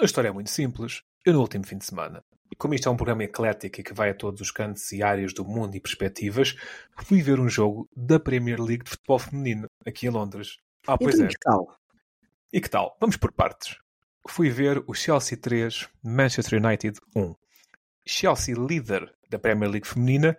[0.00, 1.02] A história é muito simples.
[1.24, 3.92] Eu, no último fim de semana, e como isto é um programa eclético e que
[3.92, 6.54] vai a todos os cantos e áreas do mundo e perspectivas,
[7.04, 10.58] fui ver um jogo da Premier League de futebol feminino, aqui em Londres.
[10.86, 11.28] Ah, pois então, é.
[11.28, 11.78] que tal?
[12.52, 12.96] E que tal?
[13.00, 13.76] Vamos por partes.
[14.28, 17.34] Fui ver o Chelsea 3, Manchester United 1.
[18.06, 20.36] Chelsea líder da Premier League feminina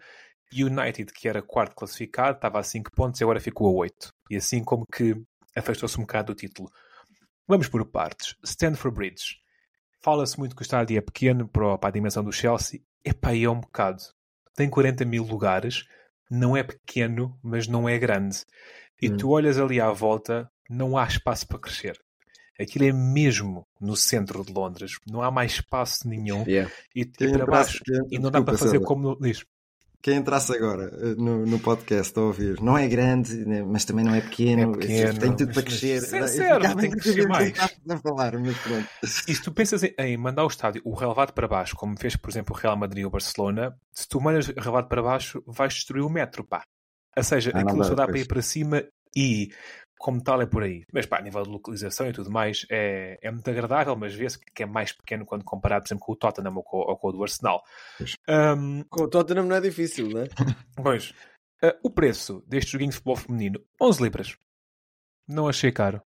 [0.54, 4.14] United, que era quarto classificado, estava a 5 pontos e agora ficou a 8.
[4.30, 5.16] E assim como que
[5.56, 6.70] afastou-se um bocado do título.
[7.47, 8.36] Vamos por partes.
[8.43, 9.38] Stanford Bridge.
[10.02, 12.82] Fala-se muito que o estádio é pequeno para a dimensão do Chelsea.
[13.04, 14.02] Epá, é um bocado.
[14.56, 15.86] Tem 40 mil lugares.
[16.30, 18.43] Não é pequeno, mas não é grande.
[19.02, 19.18] E Hum.
[19.18, 22.00] tu olhas ali à volta, não há espaço para crescer.
[22.60, 26.43] Aquilo é mesmo no centro de Londres, não há mais espaço nenhum.
[26.45, 26.70] Yeah.
[26.93, 27.82] E, e para baixo,
[28.12, 29.45] e não dá para fazer como no, diz.
[30.02, 34.06] Quem entrasse agora eh, no, no podcast a ouvir, não é grande, né, mas também
[34.06, 36.02] não é pequeno, É pequeno, tem tudo para crescer.
[36.02, 37.54] sincero, ficava tem que crescer mais.
[37.89, 38.88] a falar, mas pronto.
[39.04, 42.16] E se tu pensas em, em mandar o estádio o relevado para baixo, como fez,
[42.16, 45.43] por exemplo, o Real Madrid ou o Barcelona, se tu mandas o relevado para baixo,
[45.45, 46.64] vais destruir o metro, pá.
[47.18, 48.84] Ou seja, Ah, aquilo só dá para ir para cima
[49.16, 49.50] e,
[50.00, 50.86] como tal, é por aí.
[50.93, 54.39] Mas, pá, a nível de localização e tudo mais, é, é muito agradável, mas vê-se
[54.39, 57.10] que é mais pequeno quando comparado, por exemplo, com o Tottenham ou com, ou com
[57.10, 57.62] o do Arsenal.
[58.28, 60.24] Ahm, Com o Tottenham não é difícil, né?
[60.82, 61.14] Pois,
[61.62, 64.38] ah, o preço deste joguinho de futebol feminino, 11 libras.
[65.28, 66.02] Não achei caro.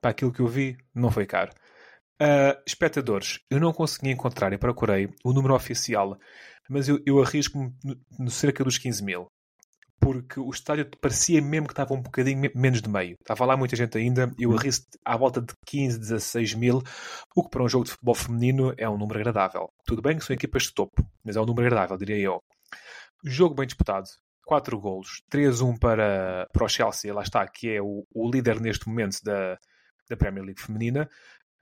[0.00, 1.52] Para aquilo que eu vi, não foi caro.
[2.20, 6.18] Ah, espectadores, eu não consegui encontrar e procurei o número oficial,
[6.68, 9.28] mas eu, eu arrisco-me no, no cerca dos 15 mil.
[10.00, 13.16] Porque o estádio parecia mesmo que estava um bocadinho me- menos de meio.
[13.20, 16.82] Estava lá muita gente ainda, eu arrisco à volta de 15, 16 mil,
[17.34, 19.68] o que para um jogo de futebol feminino é um número agradável.
[19.86, 22.40] Tudo bem que são equipas de topo, mas é um número agradável, diria eu.
[23.24, 24.06] Jogo bem disputado.
[24.44, 25.22] 4 golos.
[25.32, 29.58] 3-1 para, para o Chelsea, lá está, que é o, o líder neste momento da,
[30.08, 31.08] da Premier League feminina.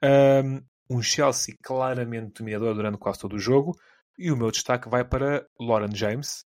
[0.03, 0.61] Um,
[0.97, 3.75] um Chelsea claramente dominador durante quase todo o jogo.
[4.19, 6.45] E o meu destaque vai para Lauren James.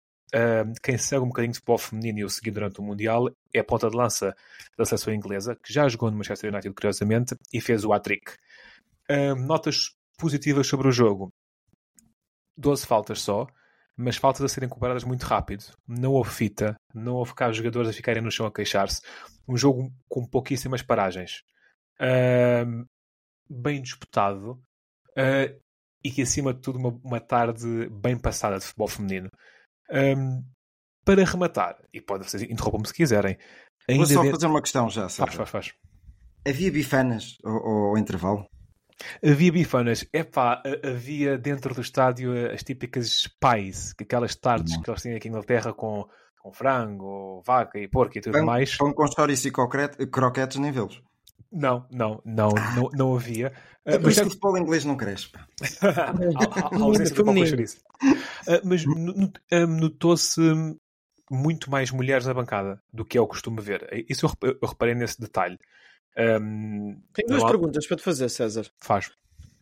[0.82, 3.64] Quem segue um bocadinho de futebol feminino e eu segui durante o Mundial é a
[3.64, 4.34] ponta de lança
[4.76, 8.32] da seleção inglesa, que já jogou no Manchester United, curiosamente, e fez o hat-trick.
[9.10, 11.32] Um, notas positivas sobre o jogo.
[12.56, 13.46] 12 faltas só,
[13.96, 15.64] mas faltas a serem comparadas muito rápido.
[15.86, 19.00] Não houve fita, não houve cá os jogadores a ficarem no chão a queixar-se.
[19.48, 21.42] Um jogo com pouquíssimas paragens.
[21.98, 22.84] Ahm,
[23.48, 24.62] bem disputado
[25.16, 25.52] ah,
[26.02, 29.28] e que, acima de tudo, uma, uma tarde bem passada de futebol feminino.
[29.92, 30.42] Ahm,
[31.04, 33.36] para rematar, e pode vocês interrompam-me se quiserem,
[33.88, 35.36] Vou só fazer uma questão já, Faz, Sérgio.
[35.38, 35.72] faz, faz.
[36.46, 37.56] Havia bifanas ao,
[37.90, 38.46] ao- intervalo?
[39.24, 44.76] Havia bifanas, epá, ha- havia dentro do estádio eh, as típicas pies, que aquelas tardes
[44.76, 46.06] que eles têm aqui em Inglaterra com,
[46.38, 48.76] com frango, vaca e porco e tudo Pão, mais.
[48.76, 51.02] pão com chouriço e croquete- croquetes, nem vê-los.
[51.52, 53.52] Não, não, não, não, não havia.
[53.84, 55.28] É Ah, por mas isso que o futebol inglês não cresce.
[55.30, 55.46] pá.
[56.72, 57.78] a, ausência do chouriço.
[58.46, 58.84] Ah, mas
[59.52, 60.40] ah, notou-se
[61.30, 63.88] muito mais mulheres na bancada do que é o costume ver.
[64.08, 65.58] Isso eu rep- eu reparei nesse detalhe.
[66.16, 68.66] Ahm, Tenho duas há- perguntas para te fazer, César.
[68.80, 69.10] Faz.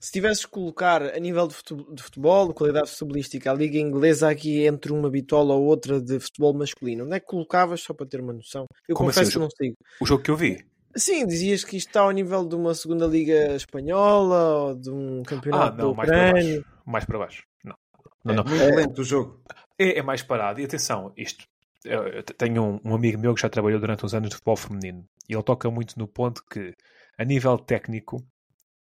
[0.01, 3.79] Se tivesses que colocar a nível de fute- de futebol, de qualidade futebolística, a Liga
[3.79, 7.93] Inglesa aqui entre uma bitola ou outra de futebol masculino, onde é que colocavas, só
[7.93, 8.65] para ter uma noção?
[8.89, 9.77] Eu Como confesso assim, que não sigo.
[10.01, 10.65] O jogo que eu vi.
[10.99, 15.21] Sim, dizias que isto está ao nível de uma segunda Liga espanhola ou de um
[15.21, 16.65] Ah, campeonato não, da mais para baixo.
[16.87, 17.43] Mais para baixo.
[17.65, 17.77] Não.
[18.25, 18.45] Não, não.
[18.45, 19.41] Muito lento o jogo.
[19.79, 20.61] É, é mais parado.
[20.61, 21.45] E atenção, isto.
[21.85, 24.57] Eu, eu tenho um, um amigo meu que já trabalhou durante uns anos de futebol
[24.57, 26.75] feminino e ele toca muito no ponto que,
[27.17, 28.17] a nível técnico,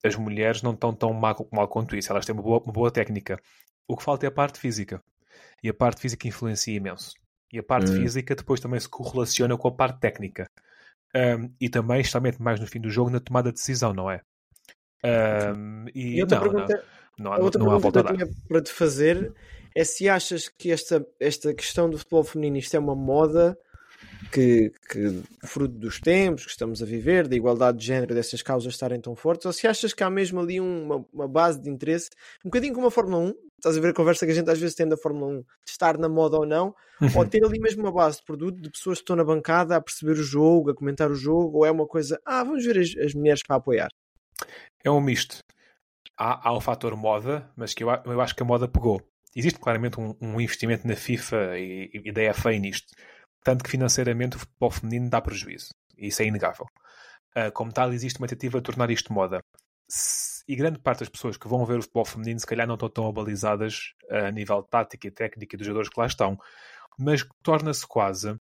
[0.03, 2.11] as mulheres não estão tão mal, mal quanto isso.
[2.11, 3.39] Elas têm uma boa, uma boa técnica.
[3.87, 5.03] O que falta é a parte física.
[5.63, 7.13] E a parte física influencia imenso.
[7.53, 7.97] E a parte Hum.
[7.97, 10.47] física depois também se correlaciona com a parte técnica.
[11.15, 14.21] Um, e também, especialmente mais no fim do jogo, na tomada de decisão, não é?
[15.05, 16.85] Um, e E outra não, pergunta,
[17.19, 18.21] não, não, outra não há pergunta volta a que dar.
[18.21, 19.35] eu tinha para te fazer
[19.75, 23.59] é se achas que esta, esta questão do futebol feminino isto é uma moda
[24.31, 28.73] que, que fruto dos tempos que estamos a viver, da igualdade de género, dessas causas
[28.73, 32.11] estarem tão fortes, ou se achas que há mesmo ali uma, uma base de interesse,
[32.45, 34.59] um bocadinho como a Fórmula 1, estás a ver a conversa que a gente às
[34.59, 36.75] vezes tem da Fórmula 1, de estar na moda ou não,
[37.15, 37.29] ou Uhum.
[37.29, 40.13] ter ali mesmo uma base de produto de pessoas que estão na bancada a perceber
[40.13, 43.15] o jogo, a comentar o jogo, ou é uma coisa, ah, vamos ver as, as
[43.15, 43.89] mulheres para apoiar.
[44.83, 45.39] É um misto.
[46.19, 49.03] Há, há o fator moda, mas que eu, eu acho que a moda pegou.
[49.35, 52.95] Existe claramente um, um investimento na FIFA e, e da FA nisto.
[53.47, 55.69] Tanto que financeiramente o futebol feminino dá prejuízo.
[55.97, 56.67] Isso é inegável.
[57.33, 59.39] Ah, como tal, existe uma tentativa de tornar isto moda.
[59.89, 62.75] Se- e grande parte das pessoas que vão ver o futebol feminino se calhar não
[62.75, 66.37] estão tão abalizadas ah, a nível tática e técnica dos jogadores que lá estão.
[66.99, 68.35] Mas torna-se quase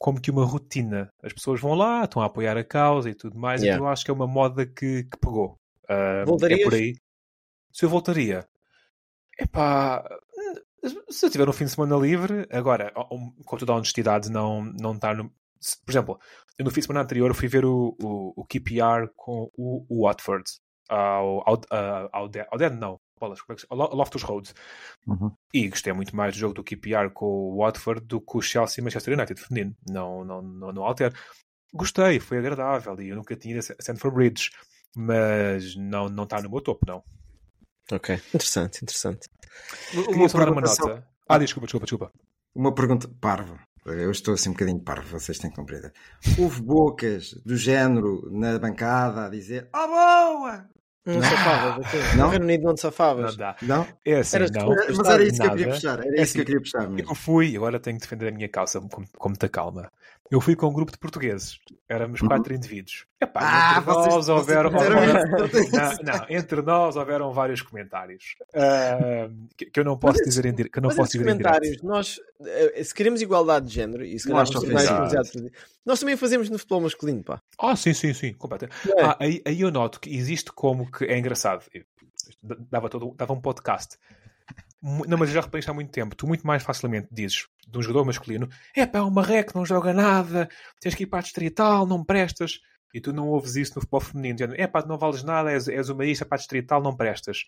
[0.00, 1.08] como que uma rotina.
[1.22, 3.60] As pessoas vão lá, estão a apoiar a causa e tudo mais.
[3.62, 3.76] Yeah.
[3.76, 5.54] Então eu acho que é uma moda que, que pegou.
[5.88, 6.24] Ah,
[6.60, 6.94] é por aí.
[7.72, 8.44] Se eu voltaria,
[9.38, 10.04] epá,
[11.10, 12.92] se eu tiver um fim de semana livre, agora,
[13.44, 15.32] com toda a honestidade, não, não estar no.
[15.60, 16.18] se- Por exemplo,
[16.58, 20.06] eu no fim de semana anterior fui ver o, o, o QPR com o, o
[20.06, 20.44] Watford
[20.88, 21.60] ao, ao,
[22.12, 24.52] ao, De- ao não, bolas, como é que ao Lo- Loftus Road.
[25.06, 25.32] Uhum.
[25.52, 28.80] E gostei muito mais do jogo do QPR com o Watford do que o Chelsea
[28.80, 29.74] e Manchester United feminino.
[29.88, 31.14] Não, não, não, não altero.
[31.72, 34.50] Gostei, foi agradável e eu nunca tinha ido a Stanford Bridge,
[34.96, 37.02] mas não, não está no meu topo, não.
[37.92, 39.28] Ok, interessante, interessante.
[39.90, 41.06] Queria só dar uma pergunta só- nota.
[41.28, 42.12] Ah, desculpa, desculpa, desculpa.
[42.54, 43.58] Uma pergunta parva.
[43.86, 45.92] Eu estou assim um bocadinho parvo, vocês têm que compreender.
[46.38, 50.66] Houve bocas do género na bancada a dizer: Oh, boa!
[51.06, 52.16] Não safavas, assim.
[52.16, 52.24] Não?
[52.24, 53.32] No Reino Unido não te safavas.
[53.32, 53.56] Não dá.
[53.60, 53.86] Não?
[54.06, 54.68] É assim, Eras não.
[54.70, 55.74] Mas era isso que eu queria Nada.
[55.74, 55.98] puxar.
[55.98, 57.10] Era É isso que eu assim, queria puxar mesmo.
[57.10, 59.92] Eu fui, agora tenho que defender a minha causa com, com muita calma.
[60.30, 61.58] Eu fui com um grupo de portugues.
[61.86, 63.04] Éramos quatro indivíduos.
[63.24, 63.40] Epá.
[63.42, 64.70] Ah, entre vocês- nós houveram.
[64.70, 65.72] isso.
[66.04, 70.46] não, não, entre nós houveram vários comentários ah, que, que eu não posso Mas dizer
[70.46, 74.18] em que eu não posso dizer comentários, nós, eh, se queremos igualdade de género, e
[74.18, 75.50] se influenciados por-
[75.84, 77.40] nós também fazemos no futebol masculino, pá.
[77.58, 78.76] Ah, sim, sim, sim, completamente.
[78.96, 79.02] É?
[79.02, 81.64] Ah, aí, aí eu noto que existe como que é engraçado.
[82.70, 83.96] Dava, todo, dava um podcast.
[84.82, 86.14] Não, mas eu já reparei isto há muito tempo.
[86.14, 89.64] Tu muito mais facilmente dizes de um jogador masculino: é pá, é um marreco, não
[89.64, 90.48] joga nada,
[90.78, 92.60] tens que ir para a distrital, não prestas.
[92.94, 95.88] E tu não ouves isso no futebol feminino, é pá, não vales nada, és, és
[95.88, 97.46] uma lista para a distrital, não prestas.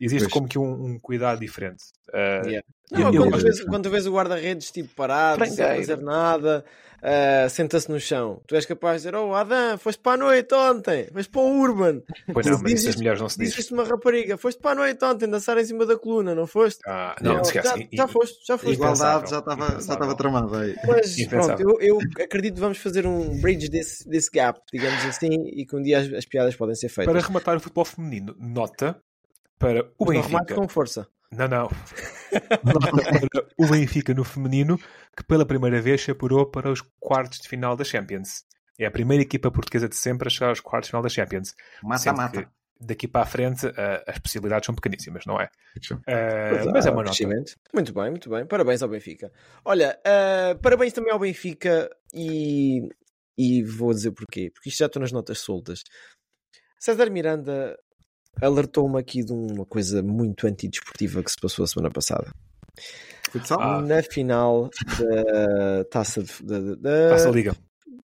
[0.00, 0.32] Existe Pois.
[0.32, 1.84] como que um, um cuidado diferente.
[2.12, 2.62] Ah, Yeah.
[2.92, 5.80] eu- Não, eu- quando, tu vês, quando vês o guarda-redes tipo parado, sem Frangueiro.
[5.80, 6.64] fazer nada,
[7.02, 10.54] ah, senta-se no chão, tu és capaz de dizer: Oh, Adam, foste para a noite
[10.54, 13.74] ontem, foste para o Urban, Pois não, mas Diz isso as mulheres não se isto
[13.74, 16.78] uma rapariga, foste para a noite ontem, dançar em cima da coluna, não foste?
[16.86, 17.66] Ah, não, Oh, esquece.
[17.68, 18.74] já, E- já foste, já foste.
[18.74, 20.76] Igualdade já estava já estava tramada aí.
[20.86, 21.66] Mas Impensável.
[21.66, 25.66] pronto, eu, eu acredito que vamos fazer um bridge desse, desse gap, digamos assim, e
[25.66, 27.12] que um dia as, as piadas podem ser feitas.
[27.12, 29.00] Para rematar o futebol feminino, nota
[29.58, 30.54] para o Mas não remate Benfica.
[30.54, 31.08] com força.
[31.30, 31.68] Não, não.
[31.68, 34.78] Para o Benfica no feminino,
[35.16, 38.44] que pela primeira vez se apurou para os quartos de final da Champions.
[38.78, 41.54] É a primeira equipa portuguesa de sempre a chegar aos quartos de final da Champions.
[41.82, 42.50] Mata-mata.
[42.78, 45.48] Daqui para a frente, ah, as possibilidades são pequeníssimas, não é?
[45.88, 47.24] Pois mas é uma nota.
[47.72, 48.44] Muito bem, muito bem.
[48.44, 49.32] Parabéns ao Benfica.
[49.64, 52.86] Olha, ah, parabéns também ao Benfica e,
[53.36, 54.50] e vou dizer porquê.
[54.52, 55.82] Porque isto já estou nas notas soltas.
[56.78, 57.78] César Miranda
[58.40, 62.30] alertou-me aqui de uma coisa muito antidesportiva que se passou a semana passada.
[63.30, 63.60] Futsal?
[63.60, 63.80] Ah.
[63.82, 67.56] Na final da taça de, da, da- da- Passa a liga.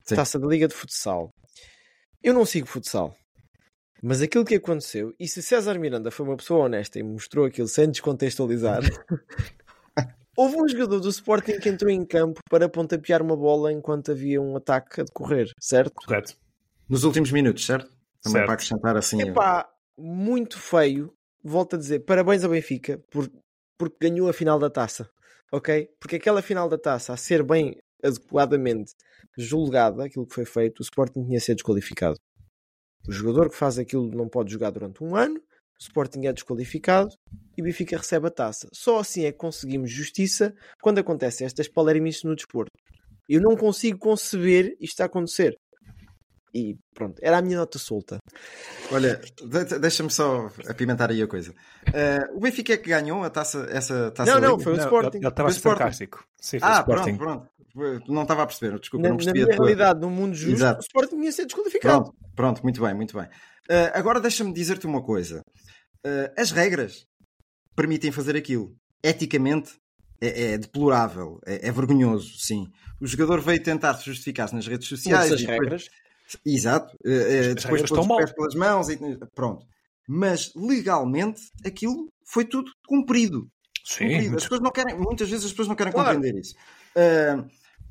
[0.04, 0.14] Sim.
[0.14, 1.30] taça da Liga de Futsal.
[2.22, 3.14] Eu não sigo futsal.
[4.02, 7.66] Mas aquilo que aconteceu, e se César Miranda foi uma pessoa honesta e mostrou aquilo
[7.68, 8.80] sem descontextualizar,
[10.36, 14.40] houve um jogador do Sporting que entrou em campo para pontapear uma bola enquanto havia
[14.40, 15.92] um ataque a decorrer, certo?
[15.94, 16.34] Correto.
[16.88, 17.86] Nos últimos minutos, certo?
[18.22, 18.46] Também Certo.
[18.46, 19.20] para acrescentar assim.
[19.22, 19.68] Epá,
[19.98, 21.12] muito feio.
[21.42, 23.30] Volto a dizer, parabéns ao Benfica por,
[23.78, 25.08] porque ganhou a final da taça.
[25.52, 25.88] Ok?
[25.98, 28.92] Porque aquela final da taça, a ser bem adequadamente
[29.36, 32.16] julgada, aquilo que foi feito, o Sporting tinha sido desqualificado.
[33.08, 37.08] O jogador que faz aquilo não pode jogar durante um ano, o Sporting é desqualificado
[37.56, 38.68] e o Benfica recebe a taça.
[38.72, 42.72] Só assim é que conseguimos justiça quando acontecem estas polémicas no desporto.
[43.28, 45.56] Eu não consigo conceber isto a acontecer.
[46.54, 48.18] E pronto, era a minha nota solta.
[48.90, 51.54] Olha, de- deixa-me só apimentar aí a coisa.
[51.92, 54.64] Eh, o Benfica é que ganhou a taça, essa taça Não, não, Liga?
[54.64, 55.18] foi o Sporting.
[55.18, 55.78] Ele estava Foi o Sporting.
[55.78, 56.24] sarcástico.
[56.40, 57.16] Sim, Ah, Sporting.
[57.16, 58.12] pronto, pronto.
[58.12, 59.66] Não estava a perceber, desculpa, na, não na percebi minha a tua...
[59.66, 60.78] realidade, num mundo justo, Exato.
[60.80, 62.02] o Sporting tinha sido desqualificado.
[62.04, 63.28] Pronto, pronto, muito bem, muito bem.
[63.68, 65.42] Eh, agora deixa-me dizer-te uma coisa.
[66.04, 67.04] Eh, as regras
[67.76, 68.74] permitem fazer aquilo.
[69.02, 69.72] Eticamente
[70.20, 72.66] é, é deplorável, é, é vergonhoso, sim.
[73.00, 75.26] O jogador veio tentar se justificar nas redes sociais.
[75.26, 75.88] Essas e depois- regras.
[76.44, 76.96] Exato.
[77.04, 78.98] As depois pôs estão os pés pelas mãos e
[79.34, 79.66] pronto.
[80.08, 83.48] Mas legalmente aquilo foi tudo cumprido.
[83.84, 84.36] Sim, Cumprido.
[84.36, 86.14] As pessoas não querem, muitas vezes as pessoas não querem Claro.
[86.14, 86.54] compreender isso.
[86.96, 87.44] Ah,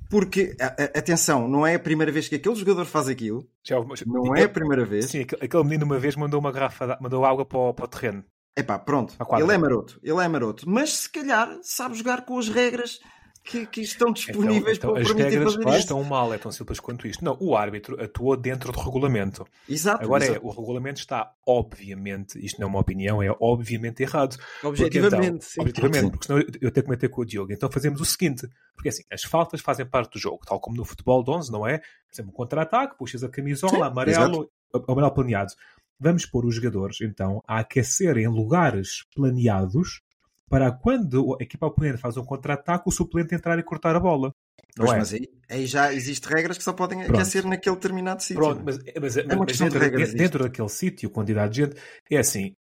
[0.09, 3.75] porque, a- a- atenção, não é a primeira vez que aquele jogador faz aquilo, já
[4.05, 5.05] não é a primeira vez.
[5.05, 8.23] Sim, aquele, menino uma vez mandou uma garrafa, mandou água para o, para o terreno.
[8.55, 12.47] Epá, pronto, ele é maroto, ele é maroto, mas se calhar sabe jogar com as
[12.49, 12.99] regras
[13.47, 16.81] que, que estão disponíveis então, para as permitir regras fazer estão mal, é tão simples
[16.81, 17.23] quanto isto.
[17.23, 19.45] Não, o árbitro atuou dentro do regulamento.
[19.69, 20.45] Exato, Agora é, exato.
[20.45, 24.37] o regulamento está obviamente, isto não é uma opinião, é obviamente errado.
[24.37, 25.61] Porque, Objetivamente, então, sim.
[25.61, 26.09] objetivamente, Sim.
[26.11, 27.53] porque senão eu, eu tenho que meter com o Diogo.
[27.53, 30.83] Então fazemos o seguinte, porque assim, as faltas fazem parte do jogo, tal como no
[30.83, 31.77] futebol de 11, não é?
[31.77, 34.49] Por exemplo, um contra-ataque, puxas a camisola, amarelo,
[34.87, 35.53] amarelo planeado.
[35.97, 40.01] Vamos pôr os jogadores, então, a aquecer em lugares planeados
[40.49, 44.31] para quando a equipa oponente faz um contra-ataque, o suplente entrar e cortar a bola.
[44.77, 44.97] Não Pois, é?
[44.99, 47.15] mas aí, aí já existem regras que só podem Pronto.
[47.19, 48.41] aquecer naquele determinado sítio.
[48.41, 51.81] Pronto, mas, mas, uma mas questão de dentro, regras dentro, daquele sítio, quantidade de gente,
[52.11, 52.53] é assim,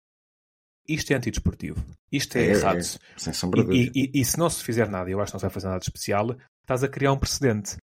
[0.89, 1.85] isto é antidesportivo.
[2.13, 2.79] Isto é, É, errado.
[2.79, 2.83] é,
[3.17, 3.99] sem sombra de E, dúvida.
[3.99, 5.79] e- e se não se fizer nada, eu acho que não se vai fazer nada
[5.81, 7.77] de especial, estás a criar um precedente.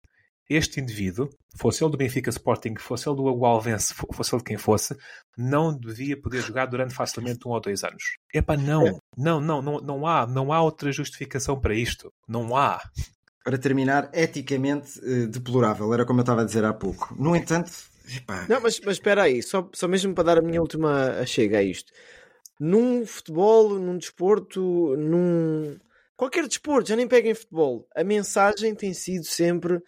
[0.53, 4.45] Este indivíduo, fosse ele do Benfica Sporting, fosse ele do Agualvense, fo- fosse ele de
[4.49, 4.97] quem fosse,
[5.37, 8.03] não devia poder jogar durante facilmente um ou dois anos.
[8.33, 12.11] Epá, não, não, não, não, não há, não há outra justificação para isto.
[12.27, 12.81] Não há.
[13.45, 17.15] Para terminar, eticamente eh, deplorável, era como eu estava a dizer há pouco.
[17.17, 17.71] No entanto,
[18.13, 21.59] epá, Não, mas, mas espera aí, só, só mesmo para dar a minha última chega
[21.59, 21.91] a isto.
[22.59, 25.79] Num futebol, num desporto, num
[26.15, 27.87] qualquer desporto, já nem pega em futebol.
[27.95, 29.81] A mensagem tem sido sempre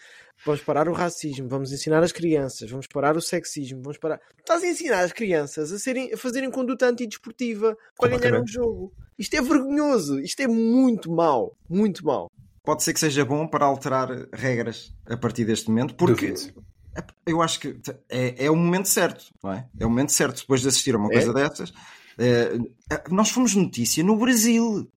[0.46, 4.20] vamos parar o racismo, vamos ensinar as crianças, vamos parar o sexismo, vamos parar.
[4.40, 8.94] Estás a ensinar as crianças a, serem, a fazerem conduta antidesportiva para ganhar um jogo.
[9.18, 12.30] Isto é vergonhoso, isto é muito mau, muito mau.
[12.64, 16.64] Pode ser que seja bom para alterar regras a partir deste momento, porque Duvido.
[17.26, 17.80] eu acho que
[18.10, 19.68] é, é o momento certo, não é?
[19.80, 21.74] É o momento certo depois de assistir a uma coisa dessas.
[22.18, 22.58] É,
[23.10, 24.90] nós fomos notícia no Brasil.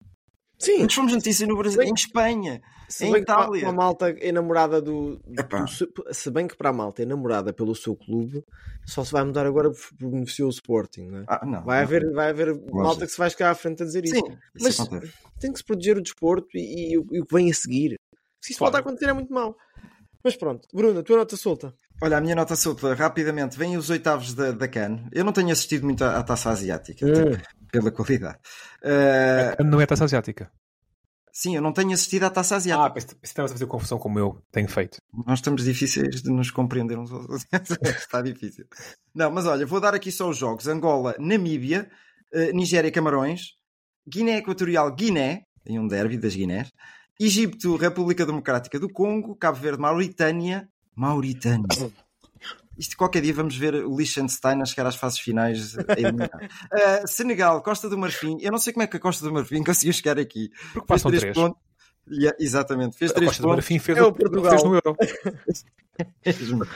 [0.59, 0.83] Sim.
[0.85, 3.65] Nós fomos notícia no Brasil, Bem- em Espanha, Se em que para Itália.
[3.65, 7.75] uma malta é namorada do, do- se bem que para a malta é namorada pelo
[7.75, 8.43] seu clube,
[8.87, 11.25] só se vai mudar agora porque beneficiou o Sporting, não é?
[11.29, 11.85] Ah, não, Vai não.
[11.85, 14.15] haver, vai haver malta que se vai chegar à frente a dizer isso.
[14.15, 15.13] Sim, isso Mas acontece.
[15.41, 17.99] tem que se proteger o desporto e, e o, e o que vem a seguir.
[18.41, 18.73] Se isso Claro.
[18.73, 19.55] voltar a acontecer é muito mau.
[20.25, 21.73] Mas pronto, Bruno, a tua nota solta.
[22.03, 25.05] Olha, a minha nota solta, rapidamente, vêm os oitavos da, da CAN.
[25.13, 27.43] Eu não tenho assistido muito à, à taça asiática, até
[27.79, 28.39] pela qualidade.
[28.83, 30.51] Uh, Não é taça asiática.
[31.33, 32.95] sim, eu não tenho assistido à taça Ah, asiática.
[32.95, 34.99] pensei que estavas a fazer confusão como eu tenho feito.
[35.27, 37.47] Nós estamos difíceis de nos compreender uns aos outros.
[37.85, 38.65] Está difícil.
[39.15, 41.91] Não, mas olha, vou dar aqui só os jogos: Angola, Namíbia,
[42.33, 43.41] eh, Nigéria, Camarões,
[44.09, 46.71] Guiné Equatorial, Guiné, em um derby das Guinés,
[47.21, 51.67] Egito, República Democrática do Congo, Cabo Verde, Mauritânia, Mauritânia.
[52.79, 55.75] Isto qualquer dia vamos ver o Liechtenstein a chegar às fases finais.
[56.73, 58.39] Eh, Senegal, Costa do Marfim.
[58.41, 60.51] Eu não sei como é que a Costa do Marfim conseguiu chegar aqui.
[60.73, 61.35] Porque passam Fez três.
[61.37, 61.59] pontos.
[62.09, 63.57] Yeah, exatamente, fez A três Costa do pontos.
[63.65, 64.51] Marfim fez, É o Portugal.
[64.51, 64.97] fez no Euro.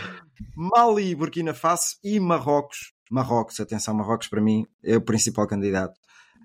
[0.57, 2.93] Mali, Burkina Faso e Marrocos.
[3.11, 5.95] Marrocos, atenção, Marrocos para mim é o principal candidato.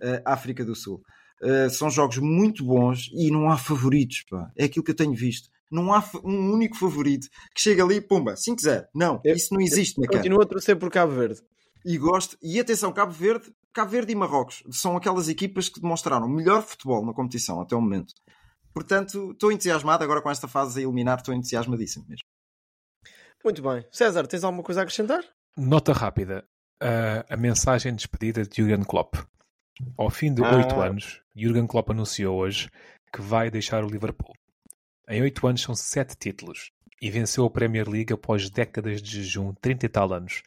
[0.02, 1.02] Uh, África do Sul.
[1.42, 4.24] Uh, são jogos muito bons e não há favoritos.
[4.30, 4.52] Pá.
[4.58, 5.50] É aquilo que eu tenho visto.
[5.76, 8.86] Não há um único favorito que chega ali, pumba, 5-0.
[8.96, 10.18] Não, Eu- isso não existe na cara.
[10.20, 11.42] Continuo a torcer por Cabo Verde.
[11.86, 12.38] E gosto.
[12.42, 17.06] E atenção, Cabo Verde, Cabo Verde e Marrocos são aquelas equipas que demonstraram melhor futebol
[17.06, 18.14] na competição até o momento.
[18.74, 22.24] Portanto, estou entusiasmado agora com esta fase a eliminar, estou entusiasmadíssimo mesmo.
[23.44, 23.86] Muito bem.
[23.92, 25.24] César, tens alguma coisa a acrescentar?
[25.56, 26.44] Nota rápida.
[26.82, 29.16] A- a mensagem de despedida de Jurgen Klopp.
[29.98, 30.56] Ao fim de Ah.
[30.58, 32.70] oito anos, Jurgen Klopp anunciou hoje
[33.14, 34.34] que vai deixar o Liverpool.
[35.08, 39.54] Em oito anos são sete títulos e venceu a Premier League após décadas de jejum,
[39.62, 40.42] 30 e tal anos.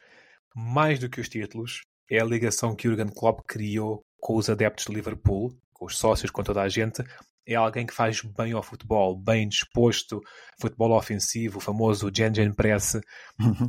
[0.55, 4.85] Mais do que os títulos, é a ligação que Jurgen Klopp criou com os adeptos
[4.85, 7.01] de Liverpool, com os sócios, com toda a gente.
[7.47, 10.19] É alguém que faz bem ao futebol, bem disposto,
[10.59, 12.99] futebol ofensivo, o famoso Gen Gen Press.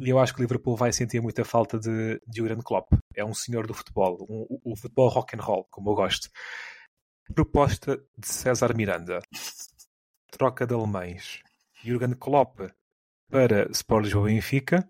[0.02, 2.92] E eu acho que o Liverpool vai sentir muita falta de, de Jurgen Klopp.
[3.14, 6.28] É um senhor do futebol, um- o, o futebol rock and roll, como eu gosto.
[7.34, 9.20] Proposta de César Miranda.
[10.30, 11.40] Troca de alemães.
[11.82, 12.60] Jurgen Klopp
[13.30, 14.88] para Sport Lisboa Benfica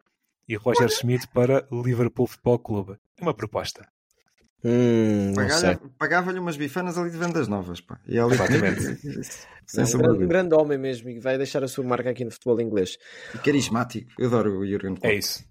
[0.48, 2.98] e Roger Schmidt para Liverpool Futebol Clube.
[3.18, 3.86] É uma proposta.
[4.62, 5.32] Hum,
[5.98, 7.80] Pagava-lhe umas bifanas ali de vendas novas.
[7.80, 7.98] Pá.
[8.06, 8.34] E ali...
[8.34, 9.00] Exatamente.
[9.64, 12.10] Sem É um grande, de um grande homem mesmo e vai deixar a sua marca
[12.10, 12.98] aqui no futebol inglês.
[13.34, 14.10] E carismático.
[14.18, 15.04] Eu adoro o Jurgen Klopp.
[15.04, 15.44] É isso.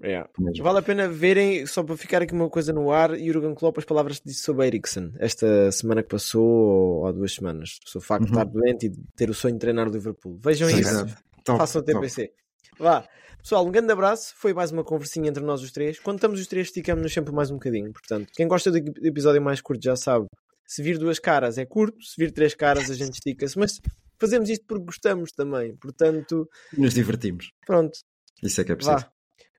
[0.00, 0.64] Mesmo.
[0.64, 3.84] Vale a pena verem, só para ficar aqui uma coisa no ar, Jurgen Klopp, as
[3.84, 8.06] palavras que disse sobre Eriksen esta semana que passou, ou há duas semanas, sobre o
[8.08, 8.38] facto de Uhum.
[8.40, 10.38] estar doente e de ter o sonho de treinar o Liverpool.
[10.42, 11.06] Vejam Sim, isso.
[11.44, 11.84] Top, Façam o.
[11.84, 12.32] TPC.
[12.78, 13.06] Vá.
[13.42, 14.34] Pessoal, um grande abraço.
[14.36, 15.98] Foi mais uma conversinha entre nós os três.
[15.98, 17.90] Quando estamos os três, esticamos-nos sempre mais um bocadinho.
[17.92, 20.26] Portanto, quem gosta do episódio mais curto já sabe.
[20.66, 23.58] Se vir duas caras é curto, se vir três caras a gente estica-se.
[23.58, 23.80] Mas
[24.20, 25.74] fazemos isto porque gostamos também.
[25.76, 26.46] Portanto,
[26.76, 27.50] Nos divertimos.
[27.66, 27.98] pronto.
[28.42, 28.96] Isso é que é preciso.
[28.98, 29.10] Vá.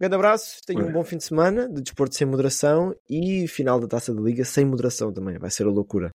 [0.01, 3.87] Grande abraço, tenham um bom fim de semana de desporto sem moderação e final da
[3.87, 5.37] taça da liga sem moderação também.
[5.37, 6.09] Vai ser a loucura.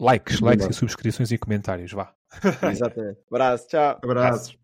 [0.00, 0.70] Likes, likes Boa.
[0.70, 1.92] e subscrições e comentários.
[1.92, 2.14] Vá.
[2.72, 3.18] Exatamente.
[3.30, 4.00] Abraço, tchau.
[4.02, 4.58] Abraços.